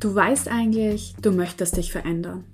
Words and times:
Du 0.00 0.14
weißt 0.14 0.46
eigentlich, 0.46 1.16
du 1.20 1.32
möchtest 1.32 1.76
dich 1.76 1.90
verändern, 1.90 2.44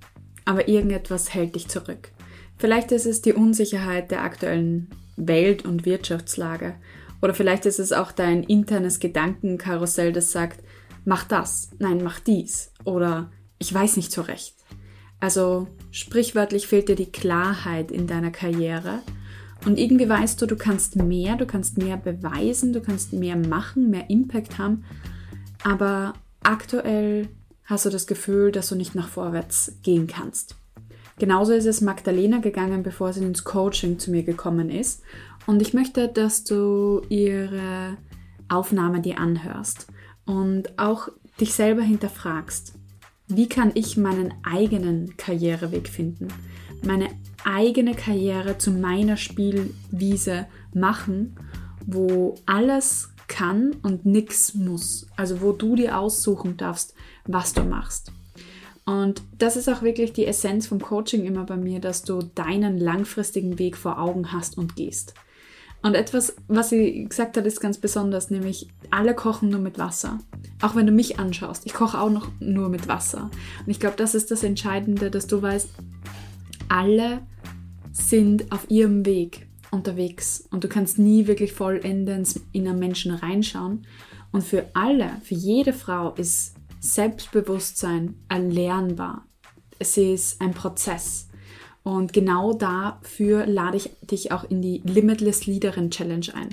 aber 0.45 0.67
irgendetwas 0.67 1.31
hält 1.31 1.53
dich 1.53 1.67
zurück. 1.67 2.09
Vielleicht 2.57 2.91
ist 2.91 3.05
es 3.05 3.21
die 3.21 3.33
Unsicherheit 3.33 4.09
der 4.09 4.23
aktuellen 4.23 4.89
Welt- 5.15 5.63
und 5.63 5.85
Wirtschaftslage. 5.85 6.75
Oder 7.21 7.35
vielleicht 7.35 7.67
ist 7.67 7.79
es 7.79 7.91
auch 7.93 8.11
dein 8.11 8.41
internes 8.41 8.99
Gedankenkarussell, 8.99 10.11
das 10.11 10.31
sagt, 10.31 10.63
mach 11.05 11.23
das, 11.23 11.69
nein, 11.77 12.01
mach 12.03 12.19
dies. 12.19 12.71
Oder 12.83 13.31
ich 13.59 13.71
weiß 13.71 13.97
nicht 13.97 14.11
so 14.11 14.23
recht. 14.23 14.55
Also 15.19 15.67
sprichwörtlich 15.91 16.65
fehlt 16.65 16.89
dir 16.89 16.95
die 16.95 17.11
Klarheit 17.11 17.91
in 17.91 18.07
deiner 18.07 18.31
Karriere. 18.31 18.99
Und 19.65 19.77
irgendwie 19.77 20.09
weißt 20.09 20.41
du, 20.41 20.47
du 20.47 20.55
kannst 20.55 20.95
mehr, 20.95 21.35
du 21.35 21.45
kannst 21.45 21.77
mehr 21.77 21.97
beweisen, 21.97 22.73
du 22.73 22.81
kannst 22.81 23.13
mehr 23.13 23.35
machen, 23.35 23.91
mehr 23.91 24.09
Impact 24.09 24.57
haben, 24.57 24.83
aber 25.63 26.13
aktuell 26.45 27.29
hast 27.65 27.85
du 27.85 27.89
das 27.89 28.07
Gefühl, 28.07 28.51
dass 28.51 28.69
du 28.69 28.75
nicht 28.75 28.95
nach 28.95 29.07
vorwärts 29.07 29.73
gehen 29.83 30.07
kannst. 30.07 30.55
Genauso 31.17 31.53
ist 31.53 31.65
es 31.65 31.81
Magdalena 31.81 32.39
gegangen, 32.39 32.83
bevor 32.83 33.13
sie 33.13 33.23
ins 33.23 33.43
Coaching 33.43 33.99
zu 33.99 34.11
mir 34.11 34.23
gekommen 34.23 34.69
ist. 34.69 35.01
Und 35.45 35.61
ich 35.61 35.73
möchte, 35.73 36.07
dass 36.07 36.43
du 36.43 37.01
ihre 37.09 37.97
Aufnahme 38.49 39.01
dir 39.01 39.19
anhörst 39.19 39.87
und 40.25 40.77
auch 40.77 41.09
dich 41.39 41.53
selber 41.53 41.81
hinterfragst. 41.81 42.73
Wie 43.27 43.49
kann 43.49 43.71
ich 43.73 43.97
meinen 43.97 44.33
eigenen 44.43 45.17
Karriereweg 45.17 45.87
finden? 45.87 46.27
Meine 46.83 47.09
eigene 47.43 47.95
Karriere 47.95 48.57
zu 48.57 48.71
meiner 48.71 49.17
Spielwiese 49.17 50.47
machen, 50.73 51.35
wo 51.85 52.35
alles 52.45 53.09
kann 53.27 53.75
und 53.81 54.05
nichts 54.05 54.53
muss. 54.53 55.07
Also 55.15 55.41
wo 55.41 55.51
du 55.51 55.75
dir 55.75 55.97
aussuchen 55.97 56.57
darfst, 56.57 56.93
was 57.25 57.53
du 57.53 57.63
machst. 57.63 58.11
Und 58.85 59.23
das 59.39 59.57
ist 59.57 59.67
auch 59.67 59.81
wirklich 59.81 60.13
die 60.13 60.27
Essenz 60.27 60.67
vom 60.67 60.79
Coaching 60.79 61.25
immer 61.25 61.43
bei 61.43 61.57
mir, 61.57 61.79
dass 61.79 62.03
du 62.03 62.21
deinen 62.21 62.77
langfristigen 62.77 63.57
Weg 63.57 63.77
vor 63.77 63.99
Augen 63.99 64.31
hast 64.31 64.57
und 64.57 64.75
gehst. 64.75 65.15
Und 65.81 65.95
etwas, 65.95 66.35
was 66.47 66.69
sie 66.69 67.05
gesagt 67.05 67.37
hat, 67.37 67.45
ist 67.45 67.59
ganz 67.59 67.77
besonders, 67.77 68.31
nämlich 68.31 68.69
alle 68.89 69.13
kochen 69.13 69.49
nur 69.49 69.59
mit 69.59 69.77
Wasser. 69.77 70.19
Auch 70.61 70.75
wenn 70.75 70.87
du 70.87 70.91
mich 70.91 71.19
anschaust, 71.19 71.65
ich 71.65 71.73
koche 71.73 71.99
auch 71.99 72.09
noch 72.09 72.29
nur 72.39 72.69
mit 72.69 72.87
Wasser. 72.87 73.29
Und 73.59 73.69
ich 73.71 73.79
glaube, 73.79 73.95
das 73.95 74.15
ist 74.15 74.31
das 74.31 74.43
Entscheidende, 74.43 75.11
dass 75.11 75.27
du 75.27 75.41
weißt, 75.41 75.69
alle 76.69 77.21
sind 77.91 78.51
auf 78.51 78.69
ihrem 78.69 79.05
Weg 79.05 79.44
unterwegs 79.75 80.47
und 80.51 80.63
du 80.63 80.67
kannst 80.67 80.97
nie 80.97 81.27
wirklich 81.27 81.53
vollendens 81.53 82.41
in 82.51 82.67
einen 82.67 82.79
Menschen 82.79 83.13
reinschauen. 83.13 83.85
Und 84.31 84.43
für 84.43 84.65
alle, 84.73 85.11
für 85.23 85.35
jede 85.35 85.73
Frau 85.73 86.13
ist 86.15 86.55
Selbstbewusstsein 86.79 88.15
erlernbar. 88.29 89.25
Es 89.79 89.97
ist 89.97 90.41
ein 90.41 90.53
Prozess. 90.53 91.27
Und 91.83 92.13
genau 92.13 92.53
dafür 92.53 93.45
lade 93.45 93.77
ich 93.77 93.91
dich 94.01 94.31
auch 94.31 94.43
in 94.43 94.61
die 94.61 94.81
Limitless 94.83 95.45
Leaderin 95.45 95.91
Challenge 95.91 96.27
ein. 96.33 96.49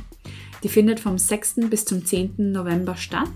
Die 0.62 0.68
findet 0.68 1.00
vom 1.00 1.18
6. 1.18 1.70
bis 1.70 1.84
zum 1.86 2.04
10. 2.04 2.52
November 2.52 2.96
statt 2.96 3.30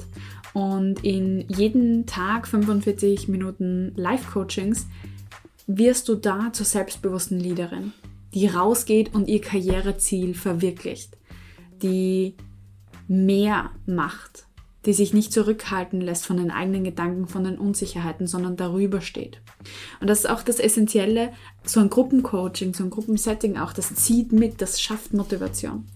und 0.52 1.04
in 1.04 1.46
jeden 1.48 2.06
Tag 2.06 2.46
45 2.46 3.28
Minuten 3.28 3.92
Live-Coachings 3.96 4.86
wirst 5.66 6.08
du 6.08 6.14
da 6.14 6.52
zur 6.52 6.66
selbstbewussten 6.66 7.40
Leaderin, 7.40 7.92
die 8.34 8.46
rausgeht 8.46 9.14
und 9.14 9.28
ihr 9.28 9.40
Karriereziel 9.40 10.34
verwirklicht, 10.34 11.16
die 11.82 12.36
mehr 13.08 13.70
macht, 13.86 14.46
die 14.84 14.92
sich 14.92 15.12
nicht 15.12 15.32
zurückhalten 15.32 16.00
lässt 16.00 16.26
von 16.26 16.36
den 16.36 16.50
eigenen 16.50 16.84
Gedanken, 16.84 17.26
von 17.26 17.44
den 17.44 17.58
Unsicherheiten, 17.58 18.26
sondern 18.26 18.56
darüber 18.56 19.00
steht. 19.00 19.40
Und 20.00 20.08
das 20.08 20.20
ist 20.20 20.30
auch 20.30 20.42
das 20.42 20.60
Essentielle, 20.60 21.32
so 21.64 21.80
ein 21.80 21.90
Gruppencoaching, 21.90 22.72
so 22.72 22.84
ein 22.84 22.90
Gruppensetting 22.90 23.56
auch, 23.56 23.72
das 23.72 23.94
zieht 23.94 24.32
mit, 24.32 24.60
das 24.60 24.80
schafft 24.80 25.12
Motivation. 25.12 25.86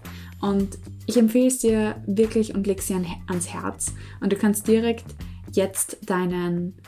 Und 0.40 0.78
ich 1.06 1.16
empfehle 1.16 1.46
es 1.46 1.58
dir 1.58 2.02
wirklich 2.06 2.54
und 2.54 2.66
leg 2.66 2.82
sie 2.82 2.94
ans 3.28 3.48
Herz. 3.48 3.94
Und 4.20 4.32
du 4.32 4.36
kannst 4.36 4.66
direkt 4.66 5.04
jetzt 5.52 5.98
deinen, 6.06 6.78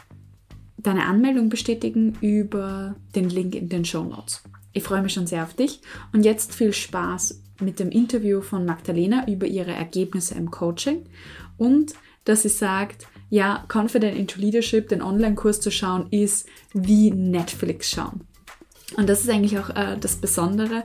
deine 0.78 1.04
Anmeldung 1.04 1.50
bestätigen 1.50 2.16
über 2.20 2.97
den 3.14 3.28
Link 3.28 3.54
in 3.54 3.69
den 3.69 3.84
Show 3.84 4.04
Notes. 4.04 4.42
Ich 4.72 4.82
freue 4.82 5.02
mich 5.02 5.12
schon 5.12 5.26
sehr 5.26 5.42
auf 5.42 5.54
dich 5.54 5.80
und 6.12 6.24
jetzt 6.24 6.54
viel 6.54 6.72
Spaß 6.72 7.40
mit 7.60 7.78
dem 7.78 7.90
Interview 7.90 8.40
von 8.40 8.64
Magdalena 8.64 9.28
über 9.28 9.46
ihre 9.46 9.72
Ergebnisse 9.72 10.34
im 10.34 10.50
Coaching 10.50 11.04
und 11.56 11.94
dass 12.24 12.42
sie 12.42 12.48
sagt, 12.48 13.06
ja, 13.30 13.66
Confident 13.72 14.16
into 14.16 14.40
Leadership, 14.40 14.88
den 14.88 15.02
Online-Kurs 15.02 15.60
zu 15.60 15.70
schauen, 15.70 16.06
ist 16.10 16.46
wie 16.72 17.10
Netflix 17.10 17.90
schauen. 17.90 18.26
Und 18.97 19.08
das 19.08 19.22
ist 19.22 19.30
eigentlich 19.30 19.58
auch 19.58 19.70
äh, 19.70 19.97
das 19.98 20.16
Besondere. 20.16 20.84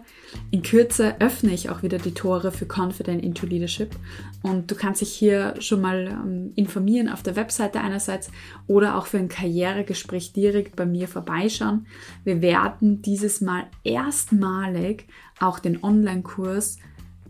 In 0.52 0.62
Kürze 0.62 1.20
öffne 1.20 1.54
ich 1.54 1.70
auch 1.70 1.84
wieder 1.84 1.98
die 1.98 2.14
Tore 2.14 2.52
für 2.52 2.66
Confident 2.66 3.24
into 3.24 3.46
Leadership. 3.46 3.96
Und 4.44 4.72
du 4.72 4.76
kannst 4.76 5.02
dich 5.02 5.12
hier 5.12 5.56
schon 5.60 5.82
mal 5.82 6.08
ähm, 6.08 6.52
informieren 6.56 7.10
auf 7.10 7.24
der 7.24 7.36
Webseite 7.36 7.82
einerseits 7.82 8.30
oder 8.68 8.98
auch 8.98 9.08
für 9.08 9.18
ein 9.18 9.30
Karrieregespräch 9.30 10.34
direkt 10.34 10.76
bei 10.76 10.86
mir 10.86 11.08
vorbeischauen. 11.08 11.88
Wir 12.24 12.42
werden 12.42 13.02
dieses 13.02 13.42
Mal 13.42 13.66
erstmalig 13.84 15.06
auch 15.40 15.60
den 15.60 15.84
Online-Kurs 15.84 16.78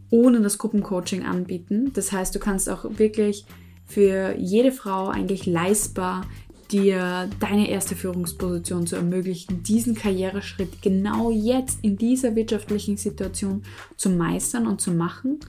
ohne 0.10 0.42
das 0.42 0.58
Gruppencoaching 0.58 1.26
anbieten. 1.26 1.92
Das 1.94 2.12
heißt, 2.12 2.34
du 2.34 2.40
kannst 2.40 2.70
auch 2.70 2.86
wirklich 2.98 3.46
für 3.86 4.36
jede 4.38 4.72
Frau 4.72 5.08
eigentlich 5.10 5.46
leistbar 5.46 6.26
dir 6.72 7.30
deine 7.40 7.70
erste 7.70 7.96
Führungsposition 7.96 8.88
zu 8.88 8.96
ermöglichen, 8.96 9.64
diesen 9.64 9.96
Karriereschritt 9.96 10.82
genau 10.82 11.32
jetzt 11.32 11.80
in 11.84 11.98
dieser 11.98 12.36
wirtschaftlichen 12.36 12.98
Situation 12.98 13.64
zu 13.96 14.10
meistern 14.10 14.68
und 14.68 14.82
zu 14.82 14.92
machen, 14.92 15.40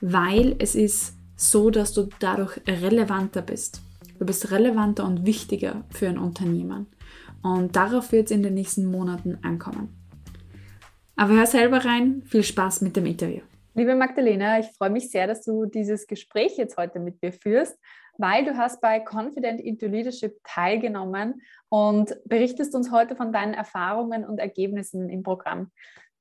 weil 0.00 0.56
es 0.58 0.74
ist 0.74 1.14
so, 1.36 1.70
dass 1.70 1.92
du 1.92 2.08
dadurch 2.18 2.60
relevanter 2.66 3.42
bist. 3.42 3.80
Du 4.18 4.26
bist 4.26 4.50
relevanter 4.50 5.04
und 5.04 5.26
wichtiger 5.26 5.84
für 5.90 6.08
ein 6.08 6.18
Unternehmen. 6.18 6.86
Und 7.42 7.76
darauf 7.76 8.12
wird 8.12 8.26
es 8.26 8.30
in 8.30 8.42
den 8.42 8.54
nächsten 8.54 8.86
Monaten 8.86 9.38
ankommen. 9.42 9.88
Aber 11.16 11.34
hör 11.34 11.46
selber 11.46 11.84
rein. 11.84 12.22
Viel 12.26 12.42
Spaß 12.42 12.80
mit 12.80 12.96
dem 12.96 13.06
Interview. 13.06 13.40
Liebe 13.74 13.96
Magdalena, 13.96 14.60
ich 14.60 14.66
freue 14.78 14.90
mich 14.90 15.10
sehr, 15.10 15.26
dass 15.26 15.42
du 15.42 15.66
dieses 15.66 16.06
Gespräch 16.06 16.56
jetzt 16.56 16.76
heute 16.76 17.00
mit 17.00 17.20
mir 17.22 17.32
führst, 17.32 17.76
weil 18.18 18.44
du 18.44 18.56
hast 18.56 18.80
bei 18.80 19.00
Confident 19.00 19.60
into 19.60 19.86
Leadership 19.86 20.38
teilgenommen 20.44 21.42
und 21.68 22.16
berichtest 22.24 22.74
uns 22.74 22.90
heute 22.90 23.16
von 23.16 23.32
deinen 23.32 23.54
Erfahrungen 23.54 24.24
und 24.24 24.38
Ergebnissen 24.38 25.08
im 25.08 25.22
Programm. 25.22 25.70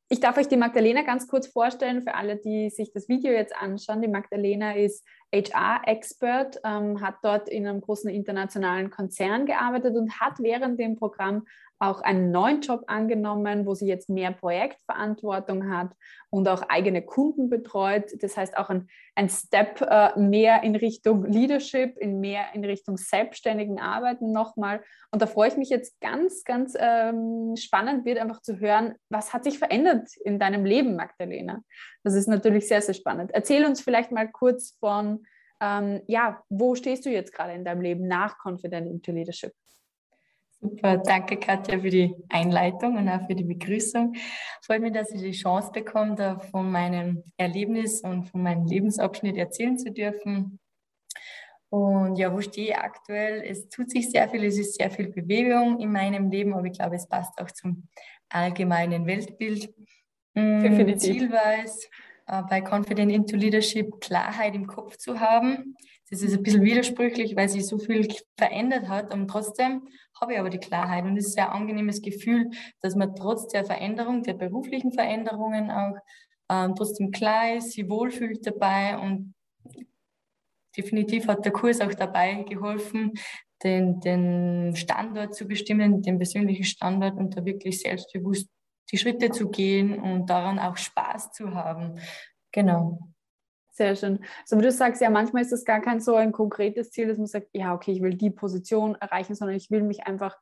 Ich 0.09 0.19
darf 0.19 0.37
euch 0.37 0.47
die 0.47 0.57
Magdalena 0.57 1.01
ganz 1.01 1.27
kurz 1.27 1.47
vorstellen 1.47 2.03
für 2.03 2.13
alle, 2.13 2.37
die 2.37 2.69
sich 2.69 2.91
das 2.91 3.09
Video 3.09 3.31
jetzt 3.31 3.55
anschauen. 3.55 4.01
Die 4.01 4.07
Magdalena 4.07 4.75
ist 4.75 5.05
HR-Expert, 5.33 6.61
ähm, 6.63 7.01
hat 7.01 7.15
dort 7.23 7.49
in 7.49 7.67
einem 7.67 7.81
großen 7.81 8.09
internationalen 8.09 8.89
Konzern 8.91 9.45
gearbeitet 9.45 9.95
und 9.95 10.19
hat 10.19 10.39
während 10.39 10.79
dem 10.79 10.95
Programm 10.95 11.45
auch 11.83 12.01
einen 12.01 12.31
neuen 12.31 12.61
Job 12.61 12.83
angenommen, 12.87 13.65
wo 13.65 13.73
sie 13.73 13.87
jetzt 13.87 14.09
mehr 14.09 14.31
Projektverantwortung 14.31 15.69
hat 15.69 15.91
und 16.29 16.47
auch 16.47 16.63
eigene 16.69 17.01
Kunden 17.01 17.49
betreut. 17.49 18.05
Das 18.21 18.37
heißt 18.37 18.57
auch 18.57 18.69
ein, 18.69 18.87
ein 19.15 19.27
Step 19.27 19.81
äh, 19.81 20.17
mehr 20.17 20.63
in 20.63 20.75
Richtung 20.75 21.25
Leadership, 21.25 21.97
in 21.97 22.21
mehr 22.21 22.45
in 22.53 22.63
Richtung 22.63 22.95
selbstständigen 22.95 23.79
Arbeiten 23.79 24.31
nochmal. 24.31 24.81
Und 25.11 25.21
da 25.21 25.27
freue 25.27 25.49
ich 25.49 25.57
mich 25.57 25.69
jetzt 25.69 25.99
ganz, 25.99 26.43
ganz 26.45 26.73
ähm, 26.79 27.55
spannend 27.57 28.05
wird 28.05 28.17
einfach 28.17 28.41
zu 28.41 28.59
hören, 28.59 28.95
was 29.09 29.33
hat 29.33 29.43
sich 29.43 29.59
verändert 29.59 30.09
in 30.23 30.39
deinem 30.39 30.63
Leben, 30.63 30.95
Magdalena? 30.95 31.63
Das 32.03 32.13
ist 32.13 32.27
natürlich 32.27 32.67
sehr, 32.67 32.81
sehr 32.81 32.93
spannend. 32.93 33.31
Erzähl 33.33 33.65
uns 33.65 33.81
vielleicht 33.81 34.11
mal 34.11 34.29
kurz 34.29 34.75
von, 34.79 35.25
ähm, 35.61 36.01
ja, 36.07 36.43
wo 36.49 36.75
stehst 36.75 37.05
du 37.05 37.09
jetzt 37.09 37.33
gerade 37.33 37.53
in 37.53 37.63
deinem 37.63 37.81
Leben 37.81 38.07
nach 38.07 38.37
Confident 38.43 38.87
into 38.87 39.11
Leadership? 39.11 39.53
Super, 40.63 40.97
danke 40.97 41.37
Katja 41.37 41.77
für 41.79 41.89
die 41.89 42.15
Einleitung 42.29 42.95
und 42.95 43.09
auch 43.09 43.25
für 43.27 43.35
die 43.35 43.43
Begrüßung. 43.43 44.15
Freut 44.61 44.81
mich, 44.81 44.93
dass 44.93 45.11
ich 45.11 45.21
die 45.21 45.31
Chance 45.31 45.71
bekomme, 45.73 46.15
da 46.15 46.39
von 46.39 46.71
meinem 46.71 47.23
Erlebnis 47.35 48.01
und 48.01 48.29
von 48.29 48.43
meinem 48.43 48.65
Lebensabschnitt 48.65 49.35
erzählen 49.35 49.77
zu 49.77 49.91
dürfen. 49.91 50.59
Und 51.69 52.17
ja, 52.17 52.31
wo 52.31 52.39
stehe 52.39 52.69
ich 52.69 52.77
aktuell? 52.77 53.41
Es 53.45 53.67
tut 53.67 53.89
sich 53.89 54.09
sehr 54.09 54.29
viel, 54.29 54.43
es 54.45 54.57
ist 54.57 54.75
sehr 54.75 54.91
viel 54.91 55.09
Bewegung 55.09 55.79
in 55.79 55.91
meinem 55.91 56.29
Leben, 56.29 56.53
aber 56.53 56.67
ich 56.67 56.77
glaube, 56.77 56.95
es 56.95 57.09
passt 57.09 57.37
auch 57.41 57.51
zum 57.51 57.89
allgemeinen 58.29 59.05
Weltbild. 59.05 59.73
Definitiv. 60.35 60.99
Ziel 60.99 61.31
war 61.31 61.63
es, 61.63 61.89
bei 62.25 62.61
Confident 62.61 63.11
into 63.11 63.35
Leadership 63.35 63.99
Klarheit 63.99 64.55
im 64.55 64.67
Kopf 64.67 64.97
zu 64.97 65.19
haben. 65.19 65.75
Das 66.09 66.21
ist 66.21 66.35
ein 66.35 66.43
bisschen 66.43 66.63
widersprüchlich, 66.63 67.35
weil 67.35 67.49
sich 67.49 67.65
so 67.65 67.77
viel 67.77 68.07
verändert 68.37 68.87
hat 68.87 69.13
und 69.13 69.27
trotzdem 69.27 69.87
habe 70.19 70.33
ich 70.33 70.39
aber 70.39 70.49
die 70.49 70.59
Klarheit 70.59 71.05
und 71.05 71.17
es 71.17 71.27
ist 71.27 71.39
ein 71.39 71.47
angenehmes 71.47 72.01
Gefühl, 72.01 72.49
dass 72.81 72.95
man 72.95 73.15
trotz 73.15 73.47
der 73.47 73.65
Veränderung, 73.65 74.23
der 74.23 74.33
beruflichen 74.33 74.91
Veränderungen 74.91 75.71
auch 75.71 75.95
ähm, 76.49 76.75
trotzdem 76.75 77.11
klar 77.11 77.55
ist, 77.55 77.71
sich 77.71 77.89
wohlfühlt 77.89 78.45
dabei 78.45 78.97
und 78.97 79.33
definitiv 80.77 81.27
hat 81.27 81.45
der 81.45 81.51
Kurs 81.51 81.81
auch 81.81 81.93
dabei 81.93 82.43
geholfen, 82.43 83.13
den, 83.63 83.99
den 84.01 84.75
Standort 84.75 85.35
zu 85.35 85.47
bestimmen, 85.47 86.01
den 86.01 86.17
persönlichen 86.17 86.65
Standort 86.65 87.17
und 87.17 87.35
da 87.35 87.45
wirklich 87.45 87.79
selbstbewusst 87.79 88.49
die 88.91 88.97
Schritte 88.97 89.31
zu 89.31 89.49
gehen 89.49 89.99
und 89.99 90.29
daran 90.29 90.59
auch 90.59 90.77
Spaß 90.77 91.31
zu 91.31 91.53
haben. 91.53 91.99
Genau. 92.51 92.99
Sehr 93.71 93.95
schön. 93.95 94.23
So 94.45 94.57
wie 94.57 94.61
du 94.61 94.71
sagst, 94.71 95.01
ja, 95.01 95.09
manchmal 95.09 95.41
ist 95.41 95.51
es 95.51 95.65
gar 95.65 95.81
kein 95.81 95.99
so 95.99 96.15
ein 96.15 96.31
konkretes 96.31 96.91
Ziel, 96.91 97.07
dass 97.07 97.17
man 97.17 97.25
sagt, 97.25 97.47
ja, 97.53 97.73
okay, 97.73 97.91
ich 97.91 98.03
will 98.03 98.13
die 98.13 98.29
Position 98.29 98.95
erreichen, 98.95 99.33
sondern 99.33 99.57
ich 99.57 99.71
will 99.71 99.81
mich 99.81 100.05
einfach 100.05 100.37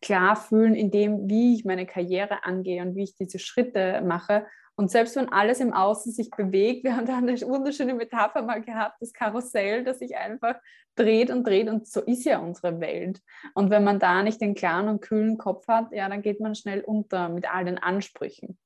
klar 0.00 0.36
fühlen 0.36 0.74
in 0.74 0.92
dem, 0.92 1.28
wie 1.28 1.54
ich 1.54 1.64
meine 1.64 1.86
Karriere 1.86 2.44
angehe 2.44 2.82
und 2.82 2.94
wie 2.94 3.02
ich 3.02 3.16
diese 3.16 3.40
Schritte 3.40 4.02
mache. 4.06 4.46
Und 4.76 4.90
selbst 4.90 5.16
wenn 5.16 5.32
alles 5.32 5.60
im 5.60 5.72
Außen 5.72 6.12
sich 6.12 6.30
bewegt, 6.30 6.84
wir 6.84 6.96
haben 6.96 7.06
da 7.06 7.16
eine 7.16 7.40
wunderschöne 7.40 7.94
Metapher 7.94 8.42
mal 8.42 8.60
gehabt, 8.60 9.00
das 9.00 9.14
Karussell, 9.14 9.84
das 9.84 10.00
sich 10.00 10.16
einfach 10.16 10.56
dreht 10.96 11.30
und 11.30 11.46
dreht 11.46 11.68
und 11.68 11.86
so 11.86 12.00
ist 12.02 12.24
ja 12.24 12.38
unsere 12.38 12.80
Welt. 12.80 13.20
Und 13.54 13.70
wenn 13.70 13.84
man 13.84 13.98
da 13.98 14.22
nicht 14.22 14.40
den 14.40 14.54
klaren 14.54 14.88
und 14.88 15.00
kühlen 15.00 15.38
Kopf 15.38 15.66
hat, 15.66 15.92
ja, 15.92 16.08
dann 16.08 16.22
geht 16.22 16.40
man 16.40 16.54
schnell 16.54 16.82
unter 16.82 17.28
mit 17.28 17.52
all 17.52 17.64
den 17.64 17.78
Ansprüchen. 17.78 18.58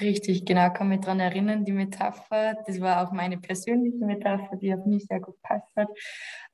Richtig, 0.00 0.46
genau, 0.46 0.70
kann 0.70 0.88
mich 0.88 1.00
daran 1.00 1.20
erinnern, 1.20 1.66
die 1.66 1.72
Metapher, 1.72 2.56
das 2.66 2.80
war 2.80 3.02
auch 3.06 3.12
meine 3.12 3.36
persönliche 3.36 4.02
Metapher, 4.04 4.56
die 4.56 4.72
auf 4.72 4.86
mich 4.86 5.04
sehr 5.04 5.20
gut 5.20 5.40
passt 5.42 5.68
hat. 5.76 5.88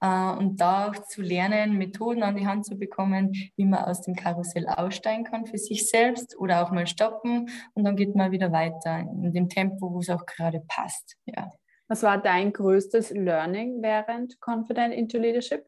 Äh, 0.01 0.39
und 0.39 0.61
da 0.61 0.89
auch 0.89 1.07
zu 1.07 1.23
lernen, 1.23 1.79
Methoden 1.79 2.25
an 2.25 2.35
die 2.35 2.49
Hand 2.49 2.67
zu 2.67 2.77
bekommen, 2.77 3.33
wie 3.57 3.65
man 3.65 3.85
aus 3.85 4.03
dem 4.03 4.17
Karussell 4.17 4.67
aussteigen 4.67 5.23
kann 5.23 5.47
für 5.47 5.57
sich 5.57 5.89
selbst 5.89 6.37
oder 6.37 6.65
auch 6.65 6.73
mal 6.73 6.89
stoppen 6.89 7.49
und 7.75 7.85
dann 7.85 7.95
geht 7.95 8.17
man 8.17 8.33
wieder 8.33 8.51
weiter 8.51 8.99
in 8.99 9.33
dem 9.33 9.49
Tempo, 9.49 9.93
wo 9.93 10.01
es 10.01 10.11
auch 10.11 10.27
gerade 10.27 10.61
passt. 10.67 11.17
Ja. 11.25 11.53
Was 11.87 12.03
war 12.03 12.19
dein 12.21 12.53
größtes 12.53 13.11
Learning 13.11 13.81
während 13.83 14.37
Confident 14.41 14.93
into 14.93 15.17
Leadership? 15.17 15.65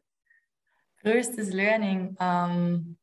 Größtes 1.03 1.53
Learning. 1.53 2.15
Ähm, 2.19 2.97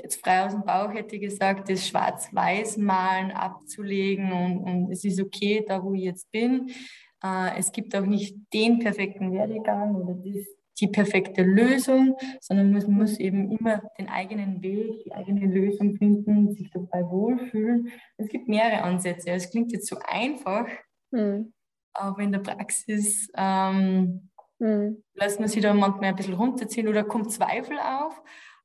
jetzt 0.00 0.20
frei 0.20 0.44
aus 0.44 0.52
dem 0.52 0.64
Bauch 0.64 0.92
hätte 0.92 1.16
ich 1.16 1.22
gesagt, 1.22 1.68
das 1.68 1.86
Schwarz-Weiß-Malen 1.86 3.32
abzulegen 3.32 4.32
und, 4.32 4.58
und, 4.58 4.92
es 4.92 5.04
ist 5.04 5.20
okay, 5.20 5.64
da 5.66 5.82
wo 5.82 5.94
ich 5.94 6.02
jetzt 6.02 6.30
bin. 6.30 6.70
Äh, 7.22 7.58
es 7.58 7.72
gibt 7.72 7.94
auch 7.94 8.06
nicht 8.06 8.36
den 8.52 8.78
perfekten 8.78 9.32
Werdegang 9.32 9.94
oder 9.94 10.14
das, 10.14 10.46
die 10.80 10.88
perfekte 10.88 11.42
Lösung, 11.42 12.16
sondern 12.40 12.72
man 12.72 12.90
muss 12.92 13.18
eben 13.18 13.50
immer 13.52 13.82
den 13.98 14.08
eigenen 14.08 14.62
Weg, 14.62 15.04
die 15.04 15.12
eigene 15.12 15.46
Lösung 15.46 15.94
finden, 15.94 16.52
sich 16.54 16.70
dabei 16.70 17.04
wohlfühlen. 17.08 17.90
Es 18.16 18.28
gibt 18.28 18.48
mehrere 18.48 18.82
Ansätze. 18.82 19.30
Es 19.30 19.50
klingt 19.50 19.72
jetzt 19.72 19.86
so 19.86 19.98
einfach, 20.04 20.66
mhm. 21.10 21.52
aber 21.92 22.22
in 22.22 22.32
der 22.32 22.40
Praxis 22.40 23.30
ähm, 23.36 24.30
mhm. 24.58 25.02
lässt 25.14 25.38
man 25.38 25.48
sich 25.48 25.62
da 25.62 25.74
manchmal 25.74 26.10
ein 26.10 26.16
bisschen 26.16 26.34
runterziehen 26.34 26.88
oder 26.88 27.04
kommt 27.04 27.30
Zweifel 27.30 27.78
auf. 27.78 28.20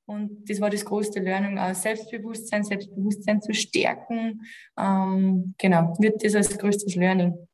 Und 0.07 0.49
das 0.49 0.61
war 0.61 0.69
das 0.69 0.85
größte 0.85 1.19
Learning, 1.19 1.59
auch 1.59 1.73
Selbstbewusstsein, 1.73 2.63
Selbstbewusstsein 2.63 3.41
zu 3.41 3.53
stärken. 3.53 4.41
Ähm, 4.77 5.53
genau, 5.57 5.93
wird 5.99 6.23
das 6.23 6.33
als 6.33 6.57
größtes 6.57 6.95
Learning. 6.95 7.47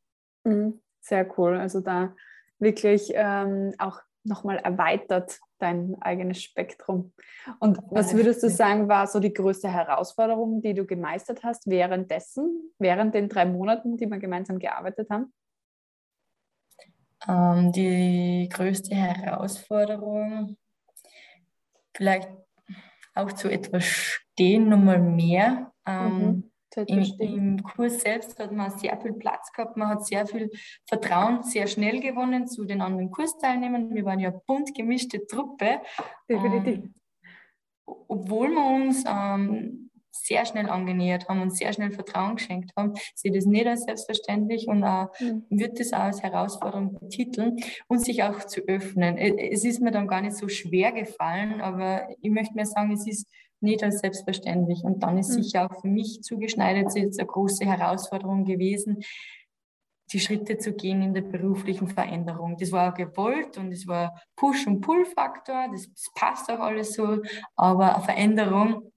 Mhm, 0.43 0.79
sehr 1.01 1.27
cool. 1.37 1.57
Also 1.57 1.79
da 1.81 2.15
wirklich 2.59 3.11
ähm, 3.15 3.73
auch 3.79 3.99
nochmal 4.23 4.57
erweitert 4.57 5.39
dein 5.57 5.95
eigenes 6.01 6.43
Spektrum. 6.43 7.13
Und 7.59 7.79
was 7.89 8.13
würdest 8.13 8.43
du 8.43 8.49
sagen, 8.49 8.87
war 8.87 9.07
so 9.07 9.19
die 9.19 9.33
größte 9.33 9.69
Herausforderung, 9.69 10.61
die 10.61 10.73
du 10.73 10.85
gemeistert 10.85 11.43
hast 11.43 11.67
währenddessen, 11.67 12.73
während 12.77 13.15
den 13.15 13.29
drei 13.29 13.45
Monaten, 13.45 13.97
die 13.97 14.05
wir 14.05 14.19
gemeinsam 14.19 14.59
gearbeitet 14.59 15.09
haben? 15.09 15.33
Ähm, 17.27 17.71
die 17.71 18.49
größte 18.51 18.93
Herausforderung, 18.93 20.57
vielleicht 21.95 22.29
auch 23.15 23.31
zu 23.31 23.49
etwas 23.49 23.85
stehen, 23.85 24.69
nochmal 24.69 24.99
mehr. 24.99 25.71
Ähm, 25.85 26.17
mhm. 26.17 26.49
Im, 26.87 27.03
Im, 27.19 27.63
Kurs 27.63 28.01
selbst 28.01 28.39
hat 28.39 28.51
man 28.51 28.71
sehr 28.71 28.99
viel 28.99 29.13
Platz 29.13 29.51
gehabt, 29.51 29.77
man 29.77 29.89
hat 29.89 30.07
sehr 30.07 30.25
viel 30.25 30.49
Vertrauen 30.87 31.43
sehr 31.43 31.67
schnell 31.67 31.99
gewonnen 31.99 32.47
zu 32.47 32.65
den 32.65 32.81
anderen 32.81 33.11
Kursteilnehmern. 33.11 33.93
Wir 33.93 34.05
waren 34.05 34.19
ja 34.19 34.31
bunt 34.47 34.73
gemischte 34.73 35.25
Truppe. 35.27 35.81
Definitiv. 36.27 36.77
Ähm, 36.77 36.95
obwohl 37.85 38.49
wir 38.49 38.65
uns 38.65 39.03
ähm, 39.07 39.91
sehr 40.13 40.45
schnell 40.45 40.69
angenähert 40.69 41.27
haben 41.27 41.41
und 41.41 41.55
sehr 41.55 41.73
schnell 41.73 41.91
Vertrauen 41.91 42.35
geschenkt 42.35 42.71
haben, 42.77 42.93
sehe 43.15 43.31
das 43.31 43.45
nicht 43.45 43.67
als 43.67 43.83
selbstverständlich 43.83 44.67
und 44.67 44.83
auch, 44.83 45.09
mhm. 45.19 45.45
wird 45.49 45.79
das 45.79 45.91
auch 45.93 45.99
als 45.99 46.21
Herausforderung 46.21 46.99
betiteln 46.99 47.57
und 47.87 47.99
sich 47.99 48.23
auch 48.23 48.43
zu 48.45 48.61
öffnen. 48.67 49.17
Es 49.17 49.65
ist 49.65 49.81
mir 49.81 49.91
dann 49.91 50.07
gar 50.07 50.21
nicht 50.21 50.35
so 50.35 50.47
schwer 50.47 50.91
gefallen, 50.91 51.61
aber 51.61 52.07
ich 52.21 52.31
möchte 52.31 52.55
mir 52.55 52.65
sagen, 52.65 52.91
es 52.91 53.07
ist 53.07 53.27
nicht 53.59 53.83
als 53.83 53.99
selbstverständlich. 53.99 54.83
Und 54.83 55.01
dann 55.01 55.17
ist 55.17 55.29
mhm. 55.29 55.43
sicher 55.43 55.65
auch 55.65 55.81
für 55.81 55.87
mich 55.87 56.21
zugeschneidert 56.21 56.93
jetzt 56.95 57.19
eine 57.19 57.27
große 57.27 57.65
Herausforderung 57.65 58.45
gewesen, 58.45 59.03
die 60.11 60.19
Schritte 60.19 60.57
zu 60.57 60.73
gehen 60.73 61.01
in 61.01 61.13
der 61.13 61.21
beruflichen 61.21 61.87
Veränderung. 61.87 62.57
Das 62.59 62.71
war 62.71 62.91
auch 62.91 62.95
gewollt 62.95 63.57
und 63.57 63.71
es 63.71 63.87
war 63.87 64.21
Push- 64.35 64.67
und 64.67 64.81
Pull-Faktor, 64.81 65.69
das, 65.71 65.89
das 65.89 66.11
passt 66.13 66.51
auch 66.51 66.59
alles 66.59 66.93
so, 66.93 67.21
aber 67.55 67.95
eine 67.95 68.03
Veränderung 68.03 68.92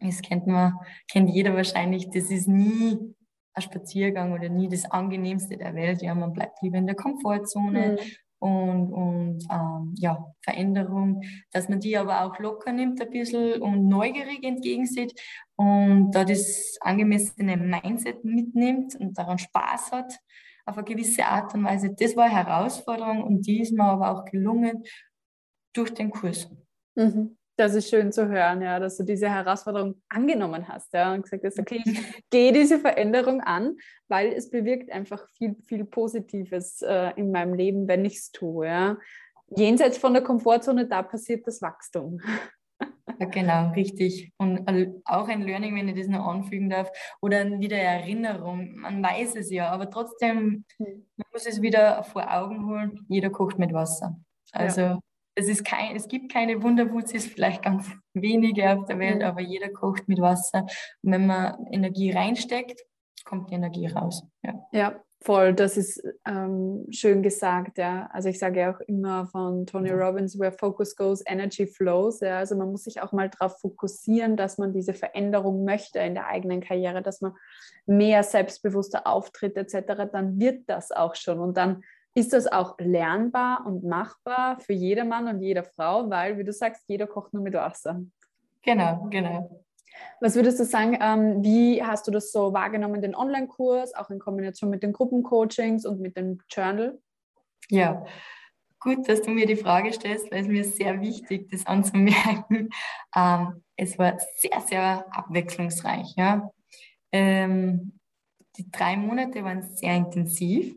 das 0.00 0.22
kennt 0.22 0.46
man, 0.46 0.74
kennt 1.10 1.30
jeder 1.30 1.54
wahrscheinlich, 1.54 2.10
das 2.10 2.30
ist 2.30 2.48
nie 2.48 3.14
ein 3.56 3.62
Spaziergang 3.62 4.32
oder 4.32 4.48
nie 4.48 4.68
das 4.68 4.84
angenehmste 4.90 5.56
der 5.56 5.74
Welt. 5.74 6.02
Ja, 6.02 6.14
man 6.14 6.32
bleibt 6.32 6.62
lieber 6.62 6.78
in 6.78 6.86
der 6.86 6.94
Komfortzone 6.94 7.92
mhm. 7.92 8.48
und, 8.48 8.92
und 8.92 9.44
ähm, 9.50 9.94
ja, 9.96 10.26
Veränderung, 10.42 11.22
dass 11.52 11.68
man 11.68 11.80
die 11.80 11.96
aber 11.96 12.22
auch 12.22 12.38
locker 12.38 12.72
nimmt 12.72 13.00
ein 13.00 13.10
bisschen 13.10 13.62
und 13.62 13.88
neugierig 13.88 14.44
entgegensieht 14.44 15.18
und 15.56 16.10
da 16.12 16.24
das 16.24 16.76
angemessene 16.80 17.56
Mindset 17.56 18.24
mitnimmt 18.24 18.94
und 18.96 19.16
daran 19.16 19.38
Spaß 19.38 19.92
hat 19.92 20.18
auf 20.66 20.76
eine 20.76 20.84
gewisse 20.84 21.24
Art 21.24 21.54
und 21.54 21.64
Weise. 21.64 21.94
Das 21.94 22.16
war 22.16 22.24
eine 22.24 22.34
Herausforderung 22.34 23.22
und 23.22 23.46
die 23.46 23.62
ist 23.62 23.72
mir 23.72 23.84
aber 23.84 24.10
auch 24.10 24.24
gelungen 24.24 24.82
durch 25.72 25.94
den 25.94 26.10
Kurs. 26.10 26.50
Mhm. 26.94 27.36
Das 27.56 27.74
ist 27.74 27.88
schön 27.88 28.12
zu 28.12 28.28
hören, 28.28 28.60
ja, 28.60 28.78
dass 28.78 28.98
du 28.98 29.02
diese 29.02 29.30
Herausforderung 29.30 30.02
angenommen 30.10 30.68
hast 30.68 30.92
ja, 30.92 31.14
und 31.14 31.22
gesagt 31.22 31.44
hast, 31.44 31.58
okay, 31.58 31.82
ich 31.84 32.22
gehe 32.30 32.52
diese 32.52 32.78
Veränderung 32.78 33.40
an, 33.40 33.76
weil 34.08 34.32
es 34.32 34.50
bewirkt 34.50 34.92
einfach 34.92 35.26
viel, 35.30 35.56
viel 35.66 35.86
Positives 35.86 36.82
äh, 36.82 37.12
in 37.16 37.32
meinem 37.32 37.54
Leben, 37.54 37.88
wenn 37.88 38.04
ich 38.04 38.16
es 38.16 38.30
tue. 38.30 38.66
Ja. 38.66 38.98
Jenseits 39.48 39.96
von 39.96 40.12
der 40.12 40.22
Komfortzone, 40.22 40.86
da 40.86 41.02
passiert 41.02 41.46
das 41.46 41.62
Wachstum. 41.62 42.20
Ja, 43.18 43.26
genau, 43.26 43.70
richtig. 43.70 44.32
Und 44.36 44.68
auch 45.06 45.28
ein 45.28 45.42
Learning, 45.42 45.74
wenn 45.76 45.88
ich 45.88 45.96
das 45.96 46.08
noch 46.08 46.26
anfügen 46.26 46.68
darf, 46.68 46.90
oder 47.22 47.58
wieder 47.58 47.78
Erinnerung. 47.78 48.76
Man 48.80 49.02
weiß 49.02 49.36
es 49.36 49.50
ja, 49.50 49.70
aber 49.70 49.88
trotzdem, 49.88 50.64
hm. 50.76 51.06
man 51.16 51.26
muss 51.32 51.46
es 51.46 51.62
wieder 51.62 52.02
vor 52.04 52.30
Augen 52.30 52.66
holen. 52.66 53.06
Jeder 53.08 53.30
kocht 53.30 53.58
mit 53.58 53.72
Wasser. 53.72 54.16
Also 54.52 54.80
ja 54.80 55.00
es, 55.36 55.48
ist 55.48 55.64
kein, 55.64 55.94
es 55.94 56.08
gibt 56.08 56.32
keine 56.32 56.62
Wunderwurzis, 56.62 57.26
vielleicht 57.26 57.62
ganz 57.62 57.86
wenige 58.14 58.70
auf 58.70 58.86
der 58.86 58.98
Welt, 58.98 59.18
mhm. 59.18 59.24
aber 59.24 59.40
jeder 59.40 59.68
kocht 59.68 60.08
mit 60.08 60.20
Wasser. 60.20 60.66
Und 61.02 61.12
wenn 61.12 61.26
man 61.26 61.66
Energie 61.70 62.10
reinsteckt, 62.10 62.80
kommt 63.24 63.50
die 63.50 63.54
Energie 63.54 63.86
raus. 63.86 64.24
Ja, 64.42 64.54
ja 64.72 65.00
voll. 65.22 65.52
Das 65.54 65.76
ist 65.76 66.02
ähm, 66.26 66.86
schön 66.90 67.22
gesagt. 67.22 67.78
Ja. 67.78 68.08
Also 68.12 68.28
ich 68.28 68.38
sage 68.38 68.60
ja 68.60 68.74
auch 68.74 68.80
immer 68.80 69.26
von 69.26 69.66
Tony 69.66 69.92
mhm. 69.92 69.98
Robbins, 69.98 70.38
where 70.38 70.52
focus 70.52 70.96
goes, 70.96 71.22
energy 71.26 71.66
flows. 71.66 72.20
Ja. 72.20 72.38
Also 72.38 72.56
man 72.56 72.70
muss 72.70 72.84
sich 72.84 73.02
auch 73.02 73.12
mal 73.12 73.28
darauf 73.28 73.60
fokussieren, 73.60 74.36
dass 74.36 74.56
man 74.56 74.72
diese 74.72 74.94
Veränderung 74.94 75.64
möchte 75.64 75.98
in 75.98 76.14
der 76.14 76.28
eigenen 76.28 76.60
Karriere, 76.60 77.02
dass 77.02 77.20
man 77.20 77.34
mehr 77.84 78.22
selbstbewusster 78.22 79.06
auftritt 79.06 79.56
etc. 79.56 80.08
Dann 80.10 80.38
wird 80.38 80.68
das 80.68 80.92
auch 80.92 81.14
schon. 81.14 81.40
Und 81.40 81.56
dann 81.56 81.82
ist 82.16 82.32
das 82.32 82.46
auch 82.46 82.76
lernbar 82.78 83.66
und 83.66 83.84
machbar 83.84 84.58
für 84.58 84.72
jedermann 84.72 85.28
und 85.28 85.42
jede 85.42 85.62
Frau, 85.62 86.08
weil, 86.08 86.38
wie 86.38 86.44
du 86.44 86.52
sagst, 86.52 86.84
jeder 86.88 87.06
kocht 87.06 87.34
nur 87.34 87.42
mit 87.42 87.52
Wasser. 87.52 88.00
Genau, 88.62 89.06
genau. 89.10 89.62
Was 90.20 90.34
würdest 90.34 90.58
du 90.58 90.64
sagen, 90.64 90.96
ähm, 90.98 91.42
wie 91.42 91.82
hast 91.84 92.06
du 92.06 92.10
das 92.10 92.32
so 92.32 92.54
wahrgenommen, 92.54 93.02
den 93.02 93.14
Online-Kurs, 93.14 93.94
auch 93.94 94.08
in 94.08 94.18
Kombination 94.18 94.70
mit 94.70 94.82
den 94.82 94.94
Gruppencoachings 94.94 95.84
und 95.84 96.00
mit 96.00 96.16
dem 96.16 96.40
Journal? 96.50 96.98
Ja, 97.68 98.02
gut, 98.80 99.06
dass 99.06 99.20
du 99.20 99.30
mir 99.30 99.46
die 99.46 99.56
Frage 99.56 99.92
stellst, 99.92 100.30
weil 100.32 100.40
es 100.40 100.48
mir 100.48 100.64
sehr 100.64 101.00
wichtig, 101.02 101.50
das 101.50 101.66
anzumerken. 101.66 102.70
Ähm, 103.14 103.62
es 103.76 103.98
war 103.98 104.18
sehr, 104.36 104.60
sehr 104.60 105.06
abwechslungsreich. 105.10 106.14
Ja. 106.16 106.50
Ähm, 107.12 107.98
die 108.58 108.70
drei 108.70 108.96
Monate 108.96 109.42
waren 109.42 109.62
sehr 109.62 109.96
intensiv. 109.96 110.76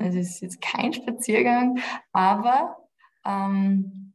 Also 0.00 0.18
es 0.18 0.30
ist 0.30 0.40
jetzt 0.40 0.60
kein 0.60 0.92
Spaziergang, 0.92 1.78
aber 2.12 2.76
ähm, 3.26 4.14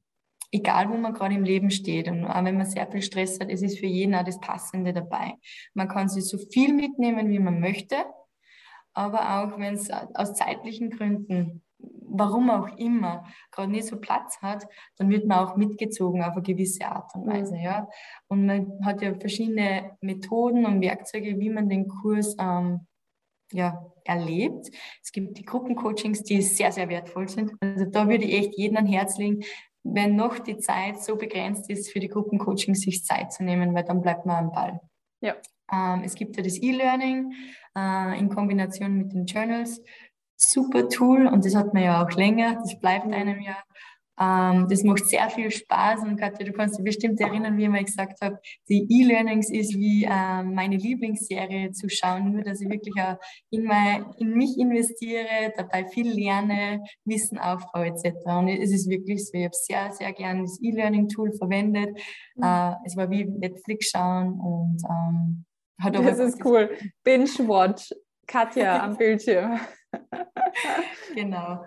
egal 0.51 0.89
wo 0.89 0.97
man 0.97 1.13
gerade 1.13 1.35
im 1.35 1.43
Leben 1.43 1.69
steht 1.69 2.07
und 2.07 2.25
auch 2.25 2.43
wenn 2.43 2.57
man 2.57 2.65
sehr 2.65 2.87
viel 2.91 3.01
Stress 3.01 3.39
hat, 3.39 3.49
es 3.49 3.61
ist 3.61 3.79
für 3.79 3.85
jeden 3.85 4.15
auch 4.15 4.23
das 4.23 4.39
Passende 4.39 4.93
dabei. 4.93 5.33
Man 5.73 5.87
kann 5.87 6.09
sich 6.09 6.25
so 6.27 6.37
viel 6.37 6.73
mitnehmen, 6.73 7.29
wie 7.29 7.39
man 7.39 7.59
möchte, 7.59 7.97
aber 8.93 9.43
auch 9.43 9.59
wenn 9.59 9.75
es 9.75 9.89
aus 9.91 10.33
zeitlichen 10.33 10.89
Gründen 10.89 11.61
warum 12.17 12.49
auch 12.49 12.77
immer, 12.77 13.25
gerade 13.51 13.71
nicht 13.71 13.87
so 13.87 13.99
Platz 13.99 14.41
hat, 14.41 14.67
dann 14.97 15.09
wird 15.09 15.25
man 15.25 15.39
auch 15.39 15.55
mitgezogen 15.55 16.23
auf 16.23 16.33
eine 16.33 16.41
gewisse 16.41 16.85
Art 16.85 17.13
und 17.15 17.27
Weise. 17.27 17.55
Mhm. 17.55 17.61
Ja. 17.61 17.87
Und 18.27 18.45
man 18.45 18.85
hat 18.85 19.01
ja 19.01 19.13
verschiedene 19.15 19.97
Methoden 20.01 20.65
und 20.65 20.81
Werkzeuge, 20.81 21.39
wie 21.39 21.49
man 21.49 21.69
den 21.69 21.87
Kurs 21.87 22.35
ähm, 22.39 22.87
ja, 23.51 23.85
erlebt. 24.05 24.69
Es 25.03 25.11
gibt 25.11 25.37
die 25.37 25.45
Gruppencoachings, 25.45 26.23
die 26.23 26.41
sehr, 26.41 26.71
sehr 26.71 26.89
wertvoll 26.89 27.27
sind. 27.27 27.51
Also 27.59 27.85
da 27.85 28.07
würde 28.07 28.25
ich 28.25 28.33
echt 28.33 28.57
jedem 28.57 28.77
ein 28.77 28.85
Herz 28.85 29.17
legen, 29.17 29.43
wenn 29.83 30.15
noch 30.15 30.39
die 30.39 30.57
Zeit 30.57 31.01
so 31.01 31.15
begrenzt 31.15 31.69
ist, 31.69 31.91
für 31.91 31.99
die 31.99 32.07
Gruppencoachings 32.07 32.81
sich 32.81 33.03
Zeit 33.03 33.31
zu 33.33 33.43
nehmen, 33.43 33.73
weil 33.75 33.83
dann 33.83 34.01
bleibt 34.01 34.25
man 34.25 34.45
am 34.45 34.51
Ball. 34.51 34.79
Ja. 35.21 35.35
Ähm, 35.71 36.03
es 36.03 36.15
gibt 36.15 36.37
ja 36.37 36.43
das 36.43 36.61
E-Learning 36.61 37.33
äh, 37.77 38.19
in 38.19 38.29
Kombination 38.29 38.97
mit 38.97 39.13
den 39.13 39.25
Journals. 39.25 39.81
Super 40.37 40.89
Tool 40.89 41.27
und 41.27 41.45
das 41.45 41.55
hat 41.55 41.73
man 41.73 41.83
ja 41.83 42.03
auch 42.03 42.11
länger, 42.11 42.55
das 42.55 42.77
bleibt 42.79 43.05
einem 43.05 43.39
ja. 43.39 43.57
Ähm, 44.19 44.67
das 44.69 44.83
macht 44.83 45.05
sehr 45.07 45.29
viel 45.29 45.51
Spaß 45.51 46.03
und 46.03 46.17
Katja, 46.17 46.45
du 46.45 46.53
kannst 46.53 46.77
dich 46.77 46.85
bestimmt 46.85 47.19
erinnern, 47.19 47.57
wie 47.57 47.63
ich 47.63 47.69
mal 47.69 47.83
gesagt 47.83 48.21
habe, 48.21 48.39
die 48.69 48.87
E-Learnings 48.89 49.49
ist 49.49 49.75
wie 49.75 50.05
äh, 50.05 50.43
meine 50.43 50.77
Lieblingsserie 50.77 51.71
zu 51.71 51.89
schauen, 51.89 52.31
nur 52.31 52.43
dass 52.43 52.61
ich 52.61 52.69
wirklich 52.69 52.95
auch 53.01 53.17
in, 53.49 53.65
mein, 53.65 54.05
in 54.17 54.33
mich 54.33 54.57
investiere, 54.57 55.53
dabei 55.57 55.85
viel 55.85 56.09
lerne, 56.09 56.83
Wissen 57.03 57.37
aufbaue 57.37 57.87
etc. 57.87 58.13
Und 58.25 58.47
es 58.47 58.71
ist 58.71 58.89
wirklich 58.89 59.25
so, 59.25 59.37
ich 59.37 59.45
habe 59.45 59.55
sehr, 59.55 59.91
sehr 59.91 60.13
gerne 60.13 60.43
das 60.43 60.59
E-Learning-Tool 60.61 61.33
verwendet. 61.33 61.97
Mhm. 62.35 62.43
Äh, 62.43 62.71
es 62.85 62.95
war 62.95 63.09
wie 63.09 63.25
Netflix 63.25 63.89
schauen 63.89 64.39
und 64.39 64.81
ähm, 64.89 65.45
hat 65.81 65.95
Das 65.95 66.19
ist 66.19 66.43
cool. 66.45 66.69
Binge-Watch. 67.03 67.93
Katja 68.27 68.79
am 68.83 68.97
Bildschirm. 68.97 69.59
genau. 71.13 71.63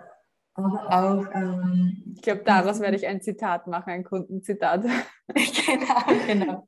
Aber 0.65 0.89
auch. 0.89 1.25
Ähm, 1.33 2.13
ich 2.15 2.21
glaube, 2.21 2.43
daraus 2.43 2.79
werde 2.79 2.97
ich 2.97 3.07
ein 3.07 3.21
Zitat 3.21 3.67
machen, 3.67 3.91
ein 3.91 4.03
Kundenzitat. 4.03 4.83
genau, 5.33 6.25
genau. 6.27 6.67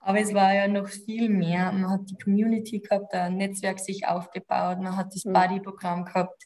Aber 0.00 0.20
es 0.20 0.32
war 0.32 0.54
ja 0.54 0.68
noch 0.68 0.88
viel 0.88 1.28
mehr. 1.28 1.72
Man 1.72 1.90
hat 1.90 2.08
die 2.08 2.16
Community 2.16 2.78
gehabt, 2.78 3.12
ein 3.12 3.36
Netzwerk 3.36 3.80
sich 3.80 4.06
aufgebaut, 4.06 4.78
man 4.80 4.96
hat 4.96 5.14
das 5.14 5.24
mhm. 5.24 5.32
Buddy-Programm 5.32 6.04
gehabt. 6.04 6.44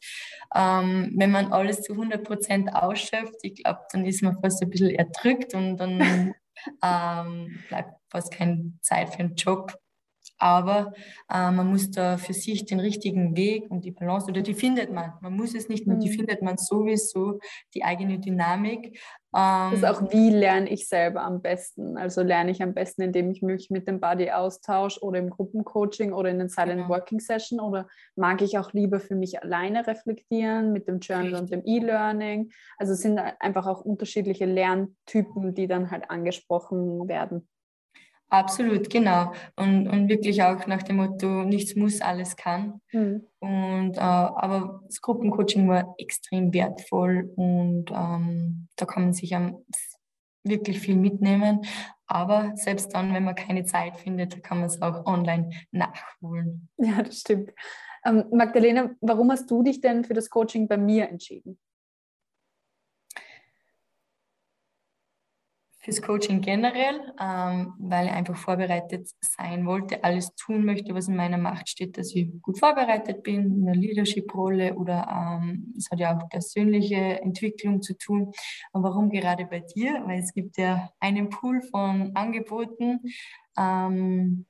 Ähm, 0.55 1.12
wenn 1.17 1.31
man 1.31 1.52
alles 1.52 1.83
zu 1.83 1.93
100 1.93 2.25
Prozent 2.25 2.75
ausschöpft, 2.75 3.37
ich 3.43 3.62
glaube, 3.62 3.81
dann 3.93 4.05
ist 4.05 4.23
man 4.23 4.41
fast 4.41 4.62
ein 4.62 4.71
bisschen 4.71 4.91
erdrückt 4.91 5.55
und 5.55 5.76
dann 5.76 6.00
ähm, 6.83 7.59
bleibt 7.69 7.95
fast 8.11 8.33
keine 8.33 8.73
Zeit 8.81 9.11
für 9.11 9.21
einen 9.21 9.35
Job. 9.35 9.79
Aber 10.42 10.92
äh, 11.32 11.52
man 11.52 11.68
muss 11.68 11.92
da 11.92 12.16
für 12.16 12.32
sich 12.32 12.64
den 12.64 12.80
richtigen 12.80 13.37
Weg 13.37 13.70
und 13.70 13.84
die 13.84 13.92
Balance, 13.92 14.28
oder 14.28 14.40
die 14.40 14.54
findet 14.54 14.92
man. 14.92 15.12
Man 15.20 15.37
muss 15.37 15.54
es 15.54 15.68
nicht 15.68 15.87
nur, 15.87 15.99
die 15.99 16.11
mhm. 16.11 16.14
findet 16.14 16.42
man 16.42 16.58
sowieso, 16.58 17.38
die 17.75 17.84
eigene 17.84 18.18
Dynamik. 18.18 18.99
Ähm, 19.37 19.70
das 19.70 19.75
ist 19.75 19.84
auch, 19.84 20.12
wie 20.12 20.30
lerne 20.30 20.68
ich 20.68 20.88
selber 20.88 21.22
am 21.22 21.42
besten? 21.42 21.96
Also 21.96 22.22
lerne 22.22 22.50
ich 22.50 22.61
am 22.61 22.75
besten, 22.75 23.02
indem 23.02 23.30
ich 23.30 23.40
mich 23.42 23.70
mit 23.70 23.87
dem 23.87 24.00
Body 24.00 24.32
austausche 24.32 25.00
oder 25.04 25.20
im 25.20 25.30
Gruppencoaching 25.30 26.12
oder 26.12 26.30
in 26.30 26.40
den 26.40 26.49
Silent 26.49 26.82
genau. 26.82 26.88
Working 26.88 27.20
Session 27.20 27.61
oder 27.61 27.87
mag 28.16 28.42
ich 28.42 28.58
auch 28.58 28.72
lieber 28.72 28.99
für 28.99 29.14
mich 29.14 29.40
alleine 29.44 29.87
reflektieren 29.87 30.72
mit 30.72 30.88
dem 30.88 30.99
Journal 30.99 31.37
Richtig. 31.37 31.40
und 31.40 31.52
dem 31.52 31.62
E-Learning? 31.64 32.50
Also 32.78 32.94
es 32.94 33.00
sind 33.00 33.20
einfach 33.38 33.68
auch 33.68 33.82
unterschiedliche 33.82 34.46
Lerntypen, 34.46 35.54
die 35.54 35.68
dann 35.68 35.92
halt 35.92 36.11
angesprochen 36.11 37.06
werden. 37.06 37.46
Absolut, 38.33 38.89
genau. 38.89 39.35
Und, 39.57 39.87
und 39.89 40.09
wirklich 40.09 40.43
auch 40.43 40.67
nach 40.67 40.83
dem 40.83 40.97
Motto, 40.97 41.45
nichts 41.45 41.77
muss, 41.77 42.01
alles 42.01 42.35
kann. 42.35 42.81
Mhm. 42.91 43.27
Und, 43.41 43.99
äh, 43.99 44.01
aber 44.01 44.81
das 44.87 45.03
Gruppencoaching 45.03 45.69
war 45.69 45.95
extrem 45.99 46.51
wertvoll 46.55 47.31
und 47.37 47.91
ähm, 47.91 48.69
da 48.77 48.87
kann 48.87 49.03
man 49.03 49.12
sich 49.12 49.37
am, 49.37 49.59
wirklich 50.45 50.81
viel 50.81 50.97
mitnehmen. 50.97 51.61
Aber 52.07 52.53
selbst 52.55 52.95
dann, 52.95 53.12
wenn 53.12 53.25
man 53.25 53.35
keine 53.35 53.67
Zeit 53.67 53.99
findet, 53.99 54.43
kann 54.43 54.61
man 54.61 54.69
es 54.69 54.81
auch 54.81 55.05
online 55.05 55.51
nachholen. 55.71 56.71
Ja, 56.79 57.03
das 57.03 57.21
stimmt. 57.21 57.53
Ähm, 58.03 58.25
Magdalena, 58.33 58.93
warum 59.03 59.31
hast 59.31 59.51
du 59.51 59.62
dich 59.62 59.83
denn 59.83 60.05
für 60.05 60.15
das 60.15 60.31
Coaching 60.31 60.69
bei 60.69 60.79
mir 60.79 61.07
entschieden? 61.11 61.59
Fürs 65.83 66.01
Coaching 66.01 66.41
generell, 66.41 67.12
ähm, 67.21 67.75
weil 67.79 68.07
ich 68.07 68.12
einfach 68.12 68.37
vorbereitet 68.37 69.09
sein 69.21 69.67
wollte, 69.67 70.05
alles 70.05 70.35
tun 70.37 70.65
möchte, 70.65 70.95
was 70.95 71.09
in 71.09 71.17
meiner 71.17 71.39
Macht 71.39 71.69
steht, 71.69 71.99
dass 71.99 72.15
ich 72.15 72.31
gut 72.41 72.59
vorbereitet 72.59 73.23
bin, 73.23 73.62
in 73.62 73.69
einer 73.69 73.77
Leadership-Rolle 73.77 74.75
oder 74.75 75.41
ähm, 75.43 75.75
es 75.77 75.91
hat 75.91 75.99
ja 75.99 76.17
auch 76.17 76.29
persönliche 76.29 77.21
Entwicklung 77.23 77.83
zu 77.83 77.99
tun. 77.99 78.33
Und 78.73 78.83
warum 78.83 79.11
gerade 79.11 79.47
bei 79.47 79.61
dir? 79.61 80.03
Weil 80.07 80.21
es 80.21 80.33
gibt 80.33 80.57
ja 80.57 80.91
einen 81.01 81.31
Pool 81.31 81.61
von 81.62 82.12
Angeboten, 82.15 83.01
ähm, 83.59 84.47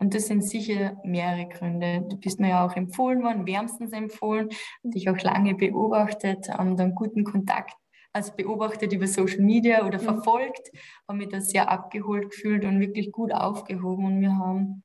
und 0.00 0.14
das 0.14 0.28
sind 0.28 0.44
sicher 0.44 0.96
mehrere 1.02 1.48
Gründe. 1.48 2.06
Du 2.08 2.16
bist 2.16 2.38
mir 2.38 2.50
ja 2.50 2.64
auch 2.64 2.76
empfohlen 2.76 3.22
worden, 3.24 3.46
wärmstens 3.46 3.92
empfohlen, 3.92 4.48
dich 4.84 5.10
auch 5.10 5.18
lange 5.18 5.56
beobachtet, 5.56 6.46
ähm, 6.56 6.76
dann 6.76 6.94
guten 6.94 7.24
Kontakt 7.24 7.74
also 8.18 8.32
beobachtet 8.34 8.92
über 8.92 9.06
Social 9.06 9.40
Media 9.40 9.86
oder 9.86 9.98
mhm. 9.98 10.04
verfolgt, 10.04 10.70
habe 11.06 11.18
mich 11.18 11.28
da 11.28 11.40
sehr 11.40 11.70
abgeholt 11.70 12.30
gefühlt 12.30 12.64
und 12.64 12.80
wirklich 12.80 13.12
gut 13.12 13.32
aufgehoben. 13.32 14.04
Und 14.06 14.20
wir 14.20 14.36
haben 14.36 14.82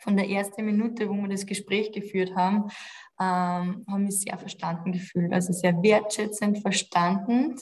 von 0.00 0.16
der 0.16 0.28
ersten 0.28 0.64
Minute, 0.64 1.08
wo 1.08 1.14
wir 1.14 1.28
das 1.28 1.46
Gespräch 1.46 1.92
geführt 1.92 2.34
haben, 2.34 2.70
ähm, 3.20 3.84
haben 3.88 4.04
mich 4.04 4.20
sehr 4.20 4.38
verstanden 4.38 4.92
gefühlt. 4.92 5.32
Also 5.32 5.52
sehr 5.52 5.82
wertschätzend 5.82 6.60
verstanden. 6.60 7.56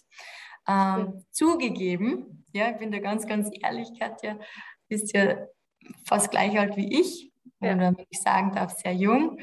Ähm, 0.68 1.24
zugegeben, 1.30 2.44
ja, 2.52 2.70
ich 2.70 2.76
bin 2.76 2.92
da 2.92 2.98
ganz, 2.98 3.26
ganz 3.26 3.48
ehrlich, 3.62 3.88
Katja, 3.98 4.38
bist 4.88 5.14
ja 5.14 5.38
fast 6.04 6.30
gleich 6.30 6.58
alt 6.58 6.76
wie 6.76 7.00
ich, 7.00 7.32
ja. 7.60 7.74
oder 7.74 7.96
wenn 7.96 8.06
ich 8.10 8.20
sagen 8.20 8.52
darf, 8.54 8.72
sehr 8.72 8.92
jung. 8.92 9.38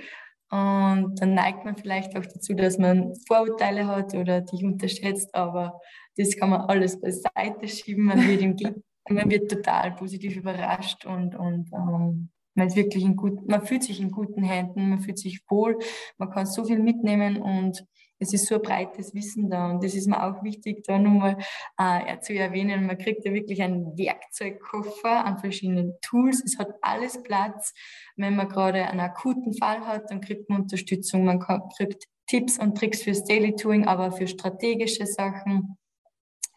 Und 0.55 1.19
dann 1.19 1.33
neigt 1.33 1.65
man 1.65 1.75
vielleicht 1.75 2.15
auch 2.17 2.25
dazu, 2.25 2.53
dass 2.53 2.77
man 2.77 3.13
Vorurteile 3.27 3.87
hat 3.87 4.13
oder 4.13 4.39
dich 4.39 4.63
unterschätzt, 4.63 5.35
aber 5.35 5.81
das 6.15 6.37
kann 6.37 6.49
man 6.49 6.61
alles 6.61 7.01
beiseite 7.01 7.67
schieben. 7.67 8.05
Man 8.05 8.25
wird, 8.25 8.41
im 8.41 8.55
man 9.09 9.29
wird 9.29 9.51
total 9.51 9.91
positiv 9.95 10.37
überrascht 10.37 11.05
und, 11.05 11.35
und 11.35 11.69
ähm, 11.73 12.29
man, 12.53 12.67
ist 12.67 12.77
wirklich 12.77 13.03
in 13.03 13.17
gut, 13.17 13.45
man 13.49 13.65
fühlt 13.65 13.83
sich 13.83 13.99
in 13.99 14.11
guten 14.11 14.43
Händen, 14.43 14.89
man 14.89 15.01
fühlt 15.01 15.19
sich 15.19 15.41
wohl, 15.49 15.77
man 16.17 16.29
kann 16.29 16.45
so 16.45 16.63
viel 16.63 16.79
mitnehmen 16.79 17.41
und 17.41 17.85
es 18.19 18.33
ist 18.33 18.47
so 18.47 18.55
ein 18.55 18.61
breites 18.61 19.13
Wissen 19.13 19.49
da 19.49 19.69
und 19.69 19.83
das 19.83 19.93
ist 19.93 20.07
mir 20.07 20.23
auch 20.23 20.43
wichtig, 20.43 20.83
da 20.83 20.97
nochmal 20.97 21.37
äh, 21.77 22.19
zu 22.19 22.33
erwähnen. 22.33 22.85
Man 22.85 22.97
kriegt 22.97 23.25
ja 23.25 23.33
wirklich 23.33 23.61
einen 23.61 23.97
Werkzeugkoffer 23.97 25.25
an 25.25 25.37
verschiedenen 25.37 25.93
Tools. 26.01 26.43
Es 26.43 26.57
hat 26.57 26.69
alles 26.81 27.21
Platz. 27.23 27.73
Wenn 28.15 28.35
man 28.35 28.49
gerade 28.49 28.85
einen 28.85 29.01
akuten 29.01 29.53
Fall 29.53 29.85
hat, 29.85 30.09
dann 30.09 30.21
kriegt 30.21 30.49
man 30.49 30.61
Unterstützung. 30.61 31.25
Man 31.25 31.39
kriegt 31.39 32.07
Tipps 32.27 32.57
und 32.57 32.77
Tricks 32.77 33.03
fürs 33.03 33.23
Daily 33.25 33.55
Doing, 33.55 33.85
aber 33.85 34.11
für 34.11 34.27
strategische 34.27 35.05
Sachen, 35.05 35.77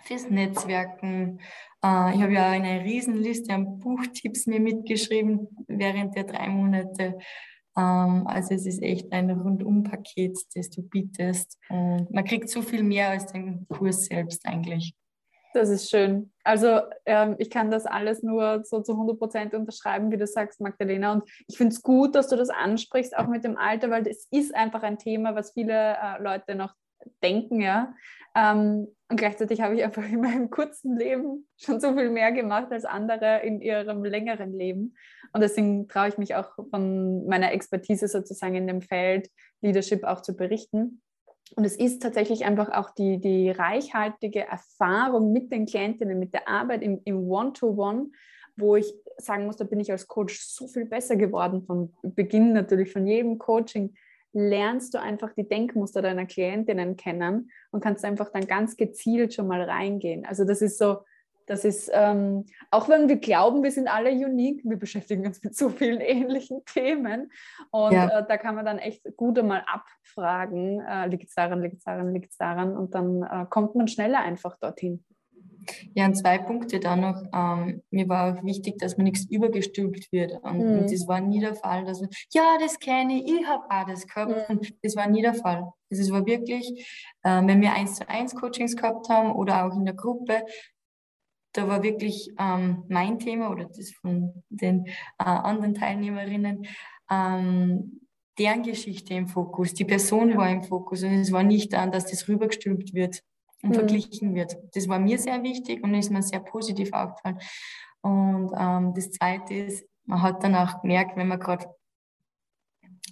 fürs 0.05 0.31
Netzwerken. 0.31 1.41
Äh, 1.85 2.15
ich 2.15 2.23
habe 2.23 2.33
ja 2.33 2.49
eine 2.51 2.85
Riesenliste 2.85 3.53
an 3.53 3.79
Buchtipps 3.79 4.47
mir 4.47 4.61
mitgeschrieben 4.61 5.49
während 5.67 6.17
der 6.17 6.25
drei 6.25 6.49
Monate. 6.49 7.19
Ähm, 7.79 8.27
also 8.27 8.55
es 8.55 8.67
ist 8.67 8.83
echt 8.83 9.13
ein 9.13 9.31
Rundum-Paket, 9.31 10.37
das 10.55 10.71
du 10.71 10.83
bietest. 10.83 11.59
Und 11.69 12.11
man 12.11 12.25
kriegt 12.25 12.51
so 12.51 12.63
viel 12.63 12.83
mehr 12.83 13.11
als 13.11 13.27
den 13.33 13.67
Kurs 13.69 14.07
selbst 14.07 14.45
eigentlich. 14.47 14.95
Das 15.55 15.71
ist 15.71 15.89
schön. 15.89 16.31
Also 16.45 16.81
ähm, 17.07 17.37
ich 17.39 17.49
kann 17.49 17.71
das 17.71 17.87
alles 17.87 18.23
nur 18.23 18.65
so 18.65 18.83
zu 18.83 18.93
100 18.93 19.19
Prozent 19.19 19.55
unterschreiben, 19.55 20.11
wie 20.11 20.19
du 20.19 20.27
sagst, 20.27 20.61
Magdalena. 20.61 21.13
Und 21.13 21.25
ich 21.47 21.57
finde 21.57 21.73
es 21.73 21.83
gut, 21.83 22.15
dass 22.15 22.29
du 22.29 22.37
das 22.37 22.51
ansprichst, 22.51 23.17
auch 23.17 23.29
mit 23.29 23.45
dem 23.45 23.57
Alter, 23.57 23.91
weil 23.91 24.03
das 24.03 24.27
ist 24.31 24.55
einfach 24.55 24.83
ein 24.83 24.99
Thema, 24.99 25.35
was 25.35 25.53
viele 25.53 25.97
äh, 25.97 26.23
Leute 26.23 26.55
noch 26.55 26.75
denken, 27.23 27.61
ja. 27.61 27.95
Ähm, 28.35 28.89
und 29.11 29.17
gleichzeitig 29.17 29.61
habe 29.61 29.75
ich 29.75 29.85
einfach 29.85 30.05
in 30.09 30.21
meinem 30.21 30.51
kurzen 30.51 30.97
Leben 30.97 31.47
schon 31.57 31.81
so 31.81 31.95
viel 31.95 32.11
mehr 32.11 32.33
gemacht 32.33 32.71
als 32.71 32.85
andere 32.85 33.41
in 33.43 33.61
ihrem 33.61 34.05
längeren 34.05 34.53
Leben. 34.53 34.95
Und 35.33 35.41
deswegen 35.41 35.89
traue 35.89 36.09
ich 36.09 36.19
mich 36.19 36.35
auch 36.35 36.55
von 36.71 37.27
meiner 37.27 37.53
Expertise 37.53 38.09
sozusagen 38.09 38.55
in 38.55 38.67
dem 38.67 38.83
Feld 38.83 39.29
Leadership 39.61 40.05
auch 40.05 40.23
zu 40.23 40.37
berichten. 40.37 41.03
Und 41.57 41.65
es 41.65 41.77
ist 41.77 42.03
tatsächlich 42.03 42.45
einfach 42.45 42.71
auch 42.71 42.91
die, 42.91 43.19
die 43.19 43.51
reichhaltige 43.51 44.47
Erfahrung 44.47 45.33
mit 45.33 45.51
den 45.51 45.67
Klientinnen, 45.67 46.19
mit 46.19 46.35
der 46.35 46.47
Arbeit 46.47 46.83
im, 46.83 47.01
im 47.05 47.31
One-to-One, 47.31 48.11
wo 48.57 48.77
ich 48.77 48.93
sagen 49.17 49.47
muss, 49.47 49.57
da 49.57 49.65
bin 49.65 49.81
ich 49.81 49.91
als 49.91 50.07
Coach 50.07 50.41
so 50.41 50.69
viel 50.69 50.85
besser 50.85 51.17
geworden 51.17 51.63
von 51.63 51.95
Beginn 52.03 52.53
natürlich 52.53 52.93
von 52.93 53.07
jedem 53.07 53.39
Coaching 53.39 53.95
lernst 54.39 54.95
du 54.95 55.01
einfach 55.01 55.33
die 55.33 55.49
Denkmuster 55.49 56.03
deiner 56.03 56.27
Klientinnen 56.27 56.97
kennen 56.97 57.51
und 57.71 57.83
kannst 57.83 58.05
einfach 58.05 58.31
dann 58.31 58.47
ganz 58.47 58.77
gezielt 58.77 59.35
schon 59.35 59.49
mal 59.49 59.63
reingehen. 59.63 60.25
Also 60.25 60.45
das 60.45 60.63
ist 60.63 60.79
so 60.79 61.05
Das 61.49 61.65
ist, 61.65 61.91
ähm, 61.95 62.45
auch 62.71 62.91
wenn 62.91 63.09
wir 63.09 63.17
glauben, 63.17 63.63
wir 63.63 63.73
sind 63.73 63.89
alle 63.89 64.11
unique, 64.11 64.61
wir 64.65 64.79
beschäftigen 64.79 65.27
uns 65.27 65.43
mit 65.43 65.57
so 65.57 65.71
vielen 65.71 66.01
ähnlichen 66.15 66.63
Themen. 66.67 67.33
Und 67.71 67.93
ja. 67.93 68.21
äh, 68.21 68.27
da 68.29 68.37
kann 68.37 68.55
man 68.55 68.67
dann 68.67 68.79
echt 68.79 69.03
gut 69.17 69.39
einmal 69.39 69.65
abfragen, 69.67 70.81
äh, 70.81 71.07
liegt 71.07 71.29
es 71.29 71.35
daran, 71.35 71.63
liegt 71.63 71.79
es 71.79 71.85
daran, 71.85 72.13
liegt 72.13 72.33
es 72.33 72.37
daran. 72.37 72.77
Und 72.77 72.95
dann 72.95 73.23
äh, 73.23 73.47
kommt 73.49 73.75
man 73.75 73.89
schneller 73.89 74.21
einfach 74.21 74.59
dorthin. 74.59 75.05
Ja, 75.95 76.07
und 76.07 76.15
zwei 76.15 76.39
Punkte 76.39 76.81
da 76.81 76.97
noch. 76.97 77.23
Ähm, 77.33 77.83
mir 77.91 78.09
war 78.09 78.39
auch 78.39 78.45
wichtig, 78.45 78.79
dass 78.79 78.97
man 78.97 79.05
nichts 79.05 79.25
übergestülpt 79.31 80.11
wird. 80.13 80.33
Und, 80.43 80.59
mhm. 80.59 80.79
und, 80.79 80.93
das 80.93 81.07
war 81.07 81.21
nie 81.21 81.41
der 81.41 81.55
Fall, 81.55 81.85
dass 81.85 82.01
man, 82.01 82.11
ja, 82.33 82.57
das 82.61 82.79
kenne 82.79 83.23
ich, 83.23 83.33
ich 83.33 83.47
habe 83.47 83.65
auch 83.69 83.87
das 83.87 84.07
gehabt. 84.07 84.49
Mhm. 84.49 84.57
Und 84.57 84.75
das 84.83 84.97
war 84.97 85.09
nie 85.09 85.23
der 85.23 85.35
Fall. 85.35 85.73
Das 85.91 86.11
war 86.11 86.27
wirklich, 86.27 86.87
äh, 87.23 87.47
wenn 87.47 87.61
wir 87.61 87.73
eins 87.73 87.97
zu 87.97 88.09
eins 88.09 88.35
Coachings 88.35 88.77
gehabt 88.77 89.09
haben 89.09 89.33
oder 89.33 89.65
auch 89.65 89.77
in 89.77 89.85
der 89.85 89.95
Gruppe, 89.95 90.45
da 91.53 91.67
war 91.67 91.83
wirklich 91.83 92.31
ähm, 92.39 92.85
mein 92.89 93.19
Thema 93.19 93.51
oder 93.51 93.65
das 93.65 93.91
von 93.91 94.43
den 94.49 94.87
äh, 94.87 95.25
anderen 95.25 95.75
Teilnehmerinnen, 95.75 96.67
ähm, 97.11 98.01
deren 98.39 98.63
Geschichte 98.63 99.15
im 99.15 99.27
Fokus, 99.27 99.75
die 99.75 99.85
Person 99.85 100.37
war 100.37 100.51
im 100.51 100.63
Fokus 100.63 101.03
und 101.03 101.13
es 101.15 101.33
war 101.33 101.43
nicht 101.43 101.73
dann, 101.73 101.91
dass 101.91 102.07
das 102.07 102.29
rübergestülpt 102.29 102.95
wird 102.95 103.23
und 103.63 103.71
mhm. 103.71 103.75
verglichen 103.75 104.35
wird. 104.35 104.57
Das 104.75 104.89
war 104.89 104.99
mir 104.99 105.19
sehr 105.19 105.43
wichtig 105.43 105.83
und 105.83 105.95
ist 105.95 106.11
mir 106.11 106.23
sehr 106.23 106.41
positiv 106.41 106.93
aufgefallen. 106.93 107.39
Und 108.01 108.53
ähm, 108.57 108.95
das 108.95 109.11
Zweite 109.11 109.55
ist, 109.55 109.85
man 110.05 110.23
hat 110.23 110.43
dann 110.43 110.55
auch 110.55 110.81
gemerkt, 110.81 111.17
wenn 111.17 111.29
man 111.29 111.41
gerade 111.41 111.67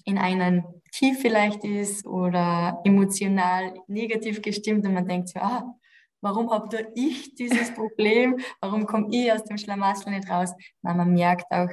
in 0.04 0.18
einem 0.18 0.64
Tief 0.92 1.20
vielleicht 1.20 1.64
ist 1.64 2.06
oder 2.06 2.80
emotional 2.84 3.74
negativ 3.88 4.40
gestimmt 4.40 4.86
und 4.86 4.94
man 4.94 5.06
denkt 5.06 5.28
so, 5.28 5.40
ah, 5.40 5.74
warum 6.20 6.50
habe 6.50 6.68
da 6.68 6.78
ich 6.94 7.34
dieses 7.34 7.74
Problem? 7.74 8.38
Warum 8.60 8.86
komme 8.86 9.08
ich 9.10 9.30
aus 9.32 9.44
dem 9.44 9.58
Schlamassel 9.58 10.12
nicht 10.12 10.30
raus? 10.30 10.52
Nein, 10.82 10.96
man 10.96 11.12
merkt 11.12 11.50
auch, 11.50 11.68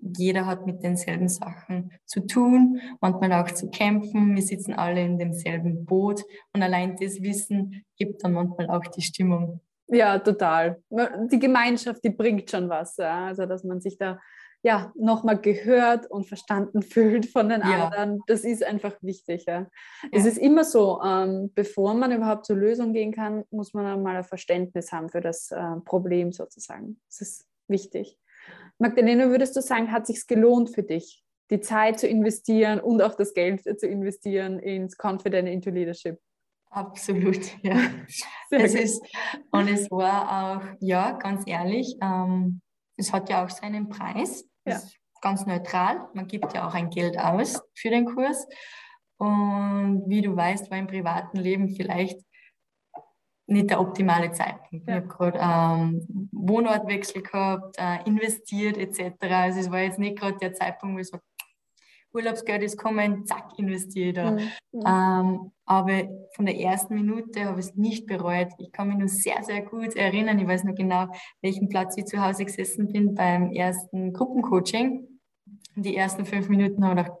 jeder 0.00 0.46
hat 0.46 0.66
mit 0.66 0.82
denselben 0.82 1.28
Sachen 1.28 1.92
zu 2.04 2.20
tun, 2.26 2.80
manchmal 3.00 3.32
auch 3.32 3.50
zu 3.50 3.68
kämpfen. 3.70 4.34
Wir 4.34 4.42
sitzen 4.42 4.74
alle 4.74 5.02
in 5.02 5.18
demselben 5.18 5.84
Boot 5.84 6.22
und 6.52 6.62
allein 6.62 6.96
das 6.96 7.22
Wissen 7.22 7.84
gibt 7.96 8.24
dann 8.24 8.32
manchmal 8.32 8.68
auch 8.70 8.86
die 8.86 9.02
Stimmung. 9.02 9.60
Ja, 9.88 10.18
total. 10.18 10.82
Die 11.30 11.38
Gemeinschaft, 11.38 12.02
die 12.04 12.10
bringt 12.10 12.50
schon 12.50 12.68
was. 12.68 12.96
Ja? 12.96 13.26
Also, 13.26 13.46
dass 13.46 13.62
man 13.62 13.80
sich 13.80 13.98
da 13.98 14.18
ja 14.62 14.92
nochmal 14.96 15.40
gehört 15.40 16.10
und 16.10 16.26
verstanden 16.26 16.82
fühlt 16.82 17.26
von 17.26 17.48
den 17.48 17.60
ja. 17.60 17.86
anderen. 17.86 18.22
Das 18.26 18.44
ist 18.44 18.64
einfach 18.64 18.96
wichtig. 19.00 19.44
Ja? 19.46 19.60
ja. 19.60 19.68
Es 20.12 20.26
ist 20.26 20.38
immer 20.38 20.64
so, 20.64 21.00
ähm, 21.02 21.52
bevor 21.54 21.94
man 21.94 22.12
überhaupt 22.12 22.46
zur 22.46 22.56
Lösung 22.56 22.92
gehen 22.92 23.12
kann, 23.12 23.44
muss 23.50 23.74
man 23.74 23.86
einmal 23.86 24.16
ein 24.16 24.24
Verständnis 24.24 24.92
haben 24.92 25.08
für 25.08 25.20
das 25.20 25.50
äh, 25.52 25.76
Problem 25.84 26.32
sozusagen. 26.32 27.00
Das 27.08 27.20
ist 27.20 27.46
wichtig. 27.68 28.18
Magdalena, 28.78 29.28
würdest 29.28 29.56
du 29.56 29.62
sagen, 29.62 29.90
hat 29.92 30.06
sich 30.06 30.26
gelohnt 30.26 30.74
für 30.74 30.82
dich, 30.82 31.22
die 31.50 31.60
Zeit 31.60 31.98
zu 31.98 32.06
investieren 32.06 32.80
und 32.80 33.00
auch 33.02 33.14
das 33.14 33.34
Geld 33.34 33.62
zu 33.62 33.86
investieren 33.86 34.58
ins 34.58 34.96
Confident 34.96 35.48
into 35.48 35.70
Leadership? 35.70 36.18
Absolut, 36.70 37.40
ja. 37.62 37.76
es 38.50 38.74
ist, 38.74 39.02
und 39.50 39.68
es 39.68 39.90
war 39.90 40.60
auch, 40.60 40.76
ja, 40.80 41.12
ganz 41.12 41.44
ehrlich, 41.46 41.96
ähm, 42.02 42.60
es 42.96 43.12
hat 43.12 43.28
ja 43.30 43.44
auch 43.44 43.50
seinen 43.50 43.88
Preis. 43.88 44.44
Ja. 44.66 44.80
Ganz 45.22 45.46
neutral. 45.46 46.08
Man 46.12 46.26
gibt 46.26 46.52
ja 46.54 46.68
auch 46.68 46.74
ein 46.74 46.90
Geld 46.90 47.18
aus 47.18 47.60
für 47.74 47.90
den 47.90 48.04
Kurs. 48.04 48.46
Und 49.16 50.04
wie 50.06 50.20
du 50.20 50.36
weißt, 50.36 50.70
war 50.70 50.78
im 50.78 50.86
privaten 50.86 51.38
Leben 51.38 51.74
vielleicht 51.74 52.20
nicht 53.46 53.70
der 53.70 53.80
optimale 53.80 54.32
Zeitpunkt. 54.32 54.88
Ja. 54.88 54.98
Ich 54.98 55.04
habe 55.04 55.08
gerade 55.08 55.38
ähm, 55.40 56.28
Wohnortwechsel 56.32 57.22
gehabt, 57.22 57.76
äh, 57.78 58.02
investiert 58.04 58.76
etc. 58.76 59.14
Also 59.28 59.60
es 59.60 59.70
war 59.70 59.80
jetzt 59.80 59.98
nicht 59.98 60.18
gerade 60.18 60.36
der 60.38 60.52
Zeitpunkt, 60.52 60.96
wo 60.96 61.00
ich 61.00 61.08
so 61.08 61.18
Urlaubsgeld 62.16 62.62
ist 62.62 62.78
kommen, 62.78 63.26
zack, 63.26 63.58
investiere 63.58 64.08
ich 64.08 64.14
da. 64.14 64.30
Mhm. 64.30 64.40
Ähm, 64.86 65.52
aber 65.66 66.08
von 66.34 66.46
der 66.46 66.58
ersten 66.58 66.94
Minute 66.94 67.44
habe 67.44 67.60
ich 67.60 67.66
es 67.66 67.74
nicht 67.74 68.06
bereut. 68.06 68.48
Ich 68.58 68.72
kann 68.72 68.88
mich 68.88 68.96
nur 68.96 69.08
sehr, 69.08 69.42
sehr 69.42 69.60
gut 69.62 69.94
erinnern. 69.96 70.38
Ich 70.38 70.46
weiß 70.46 70.64
noch 70.64 70.74
genau, 70.74 71.08
welchen 71.42 71.68
Platz 71.68 71.96
ich 71.98 72.06
zu 72.06 72.24
Hause 72.24 72.46
gesessen 72.46 72.90
bin 72.90 73.14
beim 73.14 73.52
ersten 73.52 74.14
Gruppencoaching. 74.14 75.06
Die 75.74 75.96
ersten 75.96 76.24
fünf 76.24 76.48
Minuten 76.48 76.84
habe 76.86 77.00
ich 77.00 77.06
gedacht, 77.06 77.20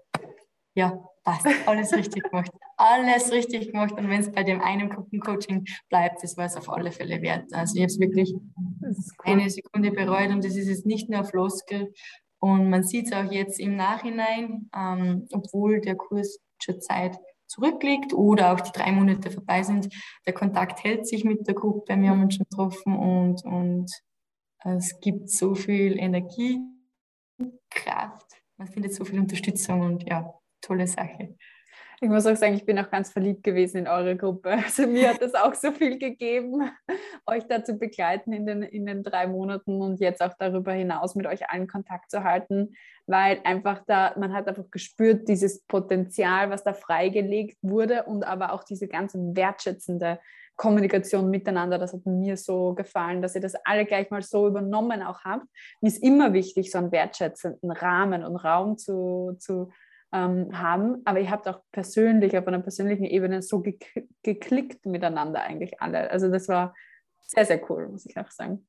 ja, 0.74 1.04
passt, 1.24 1.46
alles 1.66 1.92
richtig 1.92 2.22
gemacht. 2.22 2.50
Alles 2.76 3.32
richtig 3.32 3.72
gemacht. 3.72 3.92
Und 3.92 4.08
wenn 4.10 4.20
es 4.20 4.30
bei 4.30 4.42
dem 4.42 4.60
einen 4.60 4.90
Gruppencoaching 4.90 5.64
bleibt, 5.88 6.22
das 6.22 6.36
war 6.36 6.44
es 6.44 6.56
auf 6.56 6.68
alle 6.68 6.92
Fälle 6.92 7.22
wert. 7.22 7.52
Also 7.52 7.76
ich 7.76 7.82
habe 7.82 7.92
es 7.92 7.98
wirklich 7.98 8.34
eine 9.24 9.48
Sekunde 9.48 9.90
bereut 9.90 10.30
und 10.30 10.44
das 10.44 10.56
ist 10.56 10.68
jetzt 10.68 10.86
nicht 10.86 11.08
nur 11.08 11.24
Floskel. 11.24 11.92
Und 12.38 12.68
man 12.68 12.84
sieht 12.84 13.06
es 13.06 13.12
auch 13.12 13.32
jetzt 13.32 13.58
im 13.58 13.76
Nachhinein, 13.76 14.68
ähm, 14.76 15.26
obwohl 15.32 15.80
der 15.80 15.96
Kurs 15.96 16.38
schon 16.62 16.80
Zeit 16.80 17.18
zurückliegt 17.46 18.12
oder 18.12 18.52
auch 18.52 18.60
die 18.60 18.72
drei 18.72 18.92
Monate 18.92 19.30
vorbei 19.30 19.62
sind. 19.62 19.88
Der 20.26 20.34
Kontakt 20.34 20.84
hält 20.84 21.06
sich 21.06 21.24
mit 21.24 21.46
der 21.46 21.54
Gruppe, 21.54 21.96
wir 21.96 22.10
haben 22.10 22.22
uns 22.22 22.34
schon 22.34 22.46
getroffen 22.48 22.96
und, 22.96 23.44
und 23.44 23.90
es 24.64 24.98
gibt 25.00 25.30
so 25.30 25.54
viel 25.54 25.98
Energie, 25.98 26.60
Kraft, 27.70 28.26
man 28.56 28.68
findet 28.68 28.94
so 28.94 29.04
viel 29.04 29.20
Unterstützung 29.20 29.80
und 29.82 30.08
ja, 30.08 30.34
tolle 30.60 30.86
Sache. 30.86 31.36
Ich 32.02 32.10
muss 32.10 32.26
auch 32.26 32.36
sagen, 32.36 32.54
ich 32.54 32.66
bin 32.66 32.78
auch 32.78 32.90
ganz 32.90 33.10
verliebt 33.10 33.42
gewesen 33.42 33.78
in 33.78 33.88
eure 33.88 34.16
Gruppe. 34.16 34.50
Also 34.66 34.86
mir 34.86 35.08
hat 35.10 35.22
das 35.22 35.34
auch 35.34 35.54
so 35.54 35.72
viel 35.72 35.98
gegeben, 35.98 36.70
euch 37.26 37.44
da 37.46 37.64
zu 37.64 37.74
begleiten 37.74 38.32
in 38.32 38.46
den, 38.46 38.62
in 38.62 38.84
den 38.84 39.02
drei 39.02 39.26
Monaten 39.26 39.80
und 39.80 40.00
jetzt 40.00 40.22
auch 40.22 40.34
darüber 40.38 40.72
hinaus 40.72 41.14
mit 41.14 41.26
euch 41.26 41.48
allen 41.48 41.66
Kontakt 41.66 42.10
zu 42.10 42.22
halten, 42.22 42.74
weil 43.06 43.40
einfach 43.44 43.82
da, 43.86 44.14
man 44.18 44.34
hat 44.34 44.46
einfach 44.46 44.70
gespürt, 44.70 45.26
dieses 45.28 45.62
Potenzial, 45.62 46.50
was 46.50 46.64
da 46.64 46.74
freigelegt 46.74 47.56
wurde 47.62 48.02
und 48.04 48.24
aber 48.24 48.52
auch 48.52 48.64
diese 48.64 48.88
ganze 48.88 49.18
wertschätzende 49.34 50.18
Kommunikation 50.56 51.30
miteinander, 51.30 51.78
das 51.78 51.92
hat 51.92 52.06
mir 52.06 52.36
so 52.36 52.74
gefallen, 52.74 53.20
dass 53.20 53.34
ihr 53.34 53.42
das 53.42 53.54
alle 53.64 53.84
gleich 53.84 54.10
mal 54.10 54.22
so 54.22 54.48
übernommen 54.48 55.02
auch 55.02 55.20
habt. 55.24 55.46
Mir 55.80 55.88
ist 55.88 56.02
immer 56.02 56.32
wichtig, 56.32 56.70
so 56.70 56.78
einen 56.78 56.92
wertschätzenden 56.92 57.70
Rahmen 57.70 58.24
und 58.24 58.36
Raum 58.36 58.78
zu, 58.78 59.36
zu 59.38 59.70
ähm, 60.16 60.58
haben. 60.58 61.02
Aber 61.04 61.20
ihr 61.20 61.30
habt 61.30 61.46
auch 61.46 61.60
persönlich, 61.72 62.36
auf 62.36 62.46
einer 62.46 62.60
persönlichen 62.60 63.04
Ebene 63.04 63.42
so 63.42 63.60
gek 63.60 64.08
geklickt 64.22 64.86
miteinander 64.86 65.42
eigentlich 65.42 65.80
alle. 65.80 66.10
Also 66.10 66.30
das 66.30 66.48
war 66.48 66.74
sehr, 67.26 67.44
sehr 67.44 67.70
cool, 67.70 67.88
muss 67.88 68.06
ich 68.06 68.16
auch 68.18 68.30
sagen. 68.30 68.66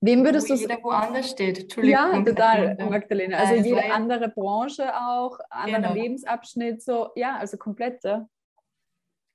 Wem 0.00 0.24
würdest 0.24 0.48
du 0.48 0.54
jeder 0.54 0.82
woanders 0.82 1.30
steht. 1.30 1.58
Entschuldigung. 1.58 1.98
Ja, 1.98 2.22
total, 2.22 2.76
Magdalena. 2.88 3.38
Also, 3.38 3.54
also 3.54 3.68
jede 3.68 3.92
andere 3.92 4.28
Branche 4.28 4.94
auch, 4.94 5.38
anderer 5.50 5.80
genau. 5.80 5.94
Lebensabschnitt, 5.94 6.82
so, 6.82 7.10
ja, 7.16 7.36
also 7.36 7.56
komplett. 7.56 8.04
Ja. 8.04 8.28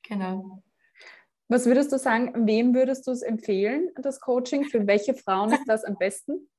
Genau. 0.08 0.63
Was 1.50 1.66
würdest 1.66 1.92
du 1.92 1.98
sagen, 1.98 2.48
wem 2.48 2.74
würdest 2.74 3.08
du 3.08 3.12
es 3.12 3.22
empfehlen, 3.22 3.90
das 3.96 4.22
Coaching? 4.22 4.66
Für 4.66 4.88
welche 4.88 5.13
Frauen 5.13 5.52
ist 5.52 5.66
das 5.66 5.84
am 5.84 5.98
besten? 5.98 6.50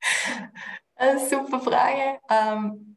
super 1.28 1.60
Frage. 1.60 2.18
Ähm, 2.30 2.96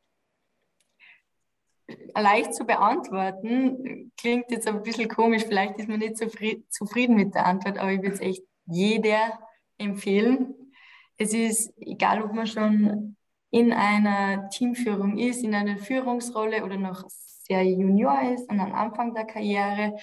leicht 2.16 2.54
zu 2.54 2.66
beantworten. 2.66 4.12
Klingt 4.18 4.52
jetzt 4.52 4.68
ein 4.68 4.84
bisschen 4.84 5.08
komisch, 5.08 5.44
vielleicht 5.46 5.80
ist 5.80 5.88
man 5.88 6.00
nicht 6.00 6.18
zufrieden 6.18 7.16
mit 7.16 7.34
der 7.34 7.46
Antwort, 7.46 7.78
aber 7.78 7.92
ich 7.92 8.02
würde 8.02 8.16
es 8.16 8.22
echt 8.22 8.44
jeder 8.66 9.40
empfehlen. 9.78 10.54
Es 11.18 11.34
ist 11.34 11.74
egal, 11.80 12.22
ob 12.22 12.34
man 12.34 12.48
schon 12.48 13.16
in 13.50 13.72
einer 13.72 14.50
Teamführung 14.50 15.18
ist, 15.18 15.44
in 15.44 15.56
einer 15.56 15.78
Führungsrolle 15.78 16.64
oder 16.64 16.78
noch 16.78 17.06
sehr 17.08 17.64
junior 17.64 18.34
ist 18.34 18.50
und 18.50 18.60
am 18.60 18.74
Anfang 18.74 19.14
der 19.16 19.26
Karriere, 19.26 19.96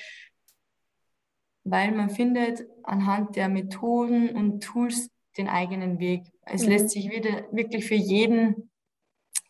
weil 1.64 1.92
man 1.92 2.10
findet 2.10 2.66
anhand 2.82 3.36
der 3.36 3.48
Methoden 3.48 4.30
und 4.30 4.62
Tools 4.62 5.10
den 5.36 5.48
eigenen 5.48 5.98
Weg. 5.98 6.22
Es 6.42 6.62
mhm. 6.62 6.70
lässt 6.70 6.90
sich 6.90 7.10
wieder 7.10 7.46
wirklich 7.52 7.84
für 7.84 7.94
jeden, 7.94 8.70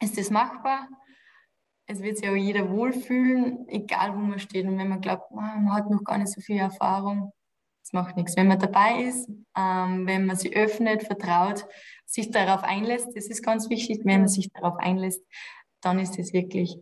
ist 0.01 0.19
es 0.19 0.31
machbar 0.31 0.89
es 1.87 2.01
wird 2.03 2.19
sich 2.19 2.29
auch 2.29 2.37
jeder 2.37 2.71
wohlfühlen, 2.71 3.69
egal 3.69 4.15
wo 4.15 4.19
man 4.19 4.39
steht. 4.39 4.67
Und 4.67 4.79
wenn 4.79 4.89
man 4.89 5.01
glaubt, 5.01 5.31
ah, 5.33 5.57
man 5.57 5.73
hat 5.73 5.91
noch 5.91 6.05
gar 6.05 6.19
nicht 6.19 6.33
so 6.33 6.41
viel 6.41 6.57
Erfahrung, 6.57 7.33
das 7.83 7.93
macht 7.93 8.17
nichts. 8.17 8.37
Wenn 8.37 8.49
man 8.49 8.59
dabei 8.59 9.03
ist, 9.03 9.29
ähm, 9.57 10.07
wenn 10.07 10.25
man 10.25 10.37
sich 10.37 10.57
öffnet, 10.57 11.03
vertraut, 11.03 11.67
sich 12.07 12.31
darauf 12.31 12.63
einlässt, 12.63 13.09
das 13.15 13.27
ist 13.27 13.43
ganz 13.43 13.69
wichtig. 13.69 14.01
Wenn 14.05 14.21
man 14.21 14.29
sich 14.29 14.51
darauf 14.53 14.79
einlässt, 14.79 15.23
dann 15.83 15.99
ist 15.99 16.19
es 16.19 16.33
wirklich 16.33 16.79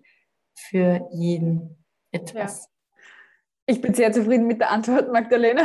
für 0.54 1.08
jeden 1.12 1.84
etwas. 2.12 2.64
Ja. 2.64 2.68
Ich 3.66 3.80
bin 3.80 3.94
sehr 3.94 4.12
zufrieden 4.12 4.46
mit 4.46 4.60
der 4.60 4.70
Antwort, 4.70 5.12
Magdalena. 5.12 5.64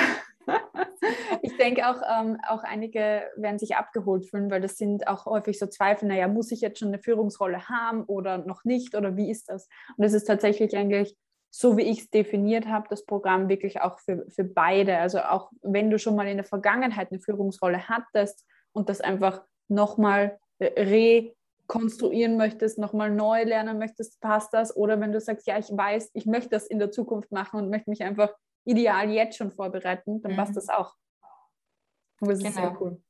Ich 1.57 1.63
denke 1.63 1.89
auch, 1.89 2.01
ähm, 2.07 2.37
auch 2.47 2.63
einige 2.63 3.23
werden 3.35 3.57
sich 3.57 3.75
abgeholt 3.75 4.29
fühlen, 4.29 4.51
weil 4.51 4.61
das 4.61 4.77
sind 4.77 5.07
auch 5.07 5.25
häufig 5.25 5.57
so 5.57 5.65
Zweifel, 5.65 6.07
naja, 6.07 6.27
muss 6.27 6.51
ich 6.51 6.61
jetzt 6.61 6.79
schon 6.79 6.89
eine 6.89 6.99
Führungsrolle 6.99 7.67
haben 7.67 8.03
oder 8.03 8.37
noch 8.37 8.63
nicht 8.63 8.95
oder 8.95 9.17
wie 9.17 9.31
ist 9.31 9.49
das? 9.49 9.67
Und 9.97 10.03
es 10.03 10.13
ist 10.13 10.25
tatsächlich 10.25 10.77
eigentlich 10.77 11.17
so 11.49 11.77
wie 11.77 11.83
ich 11.83 12.01
es 12.01 12.09
definiert 12.09 12.67
habe, 12.67 12.87
das 12.89 13.05
Programm 13.05 13.49
wirklich 13.49 13.81
auch 13.81 13.99
für, 13.99 14.25
für 14.29 14.43
beide. 14.43 14.97
Also 14.97 15.21
auch 15.21 15.49
wenn 15.61 15.89
du 15.89 15.97
schon 15.97 16.15
mal 16.15 16.27
in 16.27 16.37
der 16.37 16.45
Vergangenheit 16.45 17.11
eine 17.11 17.19
Führungsrolle 17.19 17.87
hattest 17.87 18.45
und 18.73 18.89
das 18.89 19.01
einfach 19.01 19.41
nochmal 19.67 20.37
rekonstruieren 20.59 22.37
möchtest, 22.37 22.77
nochmal 22.77 23.09
neu 23.09 23.43
lernen 23.43 23.79
möchtest, 23.79 24.19
passt 24.21 24.53
das. 24.53 24.75
Oder 24.75 24.99
wenn 24.99 25.11
du 25.11 25.19
sagst, 25.19 25.47
ja, 25.47 25.57
ich 25.57 25.69
weiß, 25.75 26.11
ich 26.13 26.27
möchte 26.27 26.49
das 26.49 26.67
in 26.67 26.77
der 26.77 26.91
Zukunft 26.91 27.31
machen 27.31 27.59
und 27.59 27.69
möchte 27.71 27.89
mich 27.89 28.03
einfach 28.03 28.33
ideal 28.65 29.09
jetzt 29.09 29.37
schon 29.37 29.51
vorbereiten, 29.51 30.21
dann 30.21 30.33
mhm. 30.33 30.35
passt 30.35 30.55
das 30.55 30.69
auch. 30.69 30.93
Und 32.19 32.29
das 32.29 32.39
genau. 32.39 32.49
ist 32.49 32.55
sehr 32.55 32.67
genau. 32.67 32.81
cool. 32.81 33.01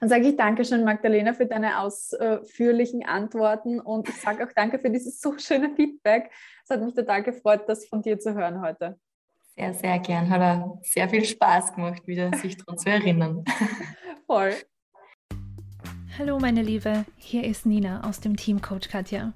Dann 0.00 0.08
sage 0.08 0.28
ich 0.28 0.36
Dankeschön, 0.36 0.84
Magdalena, 0.84 1.32
für 1.32 1.46
deine 1.46 1.80
ausführlichen 1.80 3.04
Antworten 3.04 3.80
und 3.80 4.08
ich 4.08 4.16
sage 4.16 4.44
auch 4.44 4.52
danke 4.54 4.78
für 4.78 4.90
dieses 4.90 5.20
so 5.20 5.36
schöne 5.38 5.74
Feedback. 5.74 6.30
Es 6.62 6.70
hat 6.70 6.82
mich 6.82 6.94
total 6.94 7.22
gefreut, 7.22 7.62
das 7.66 7.86
von 7.86 8.02
dir 8.02 8.18
zu 8.18 8.34
hören 8.34 8.60
heute. 8.60 8.98
Sehr, 9.56 9.74
sehr 9.74 9.98
gern. 10.00 10.30
Hat 10.30 10.62
sehr 10.82 11.08
viel 11.08 11.24
Spaß 11.24 11.74
gemacht, 11.74 12.06
wieder 12.06 12.36
sich 12.38 12.56
daran 12.56 12.78
zu 12.78 12.88
erinnern. 12.88 13.44
Voll. 14.26 14.54
Hallo 16.18 16.38
meine 16.38 16.62
Liebe, 16.62 17.04
hier 17.16 17.44
ist 17.44 17.66
Nina 17.66 18.08
aus 18.08 18.20
dem 18.20 18.36
Team 18.36 18.62
Coach 18.62 18.88
Katja. 18.88 19.32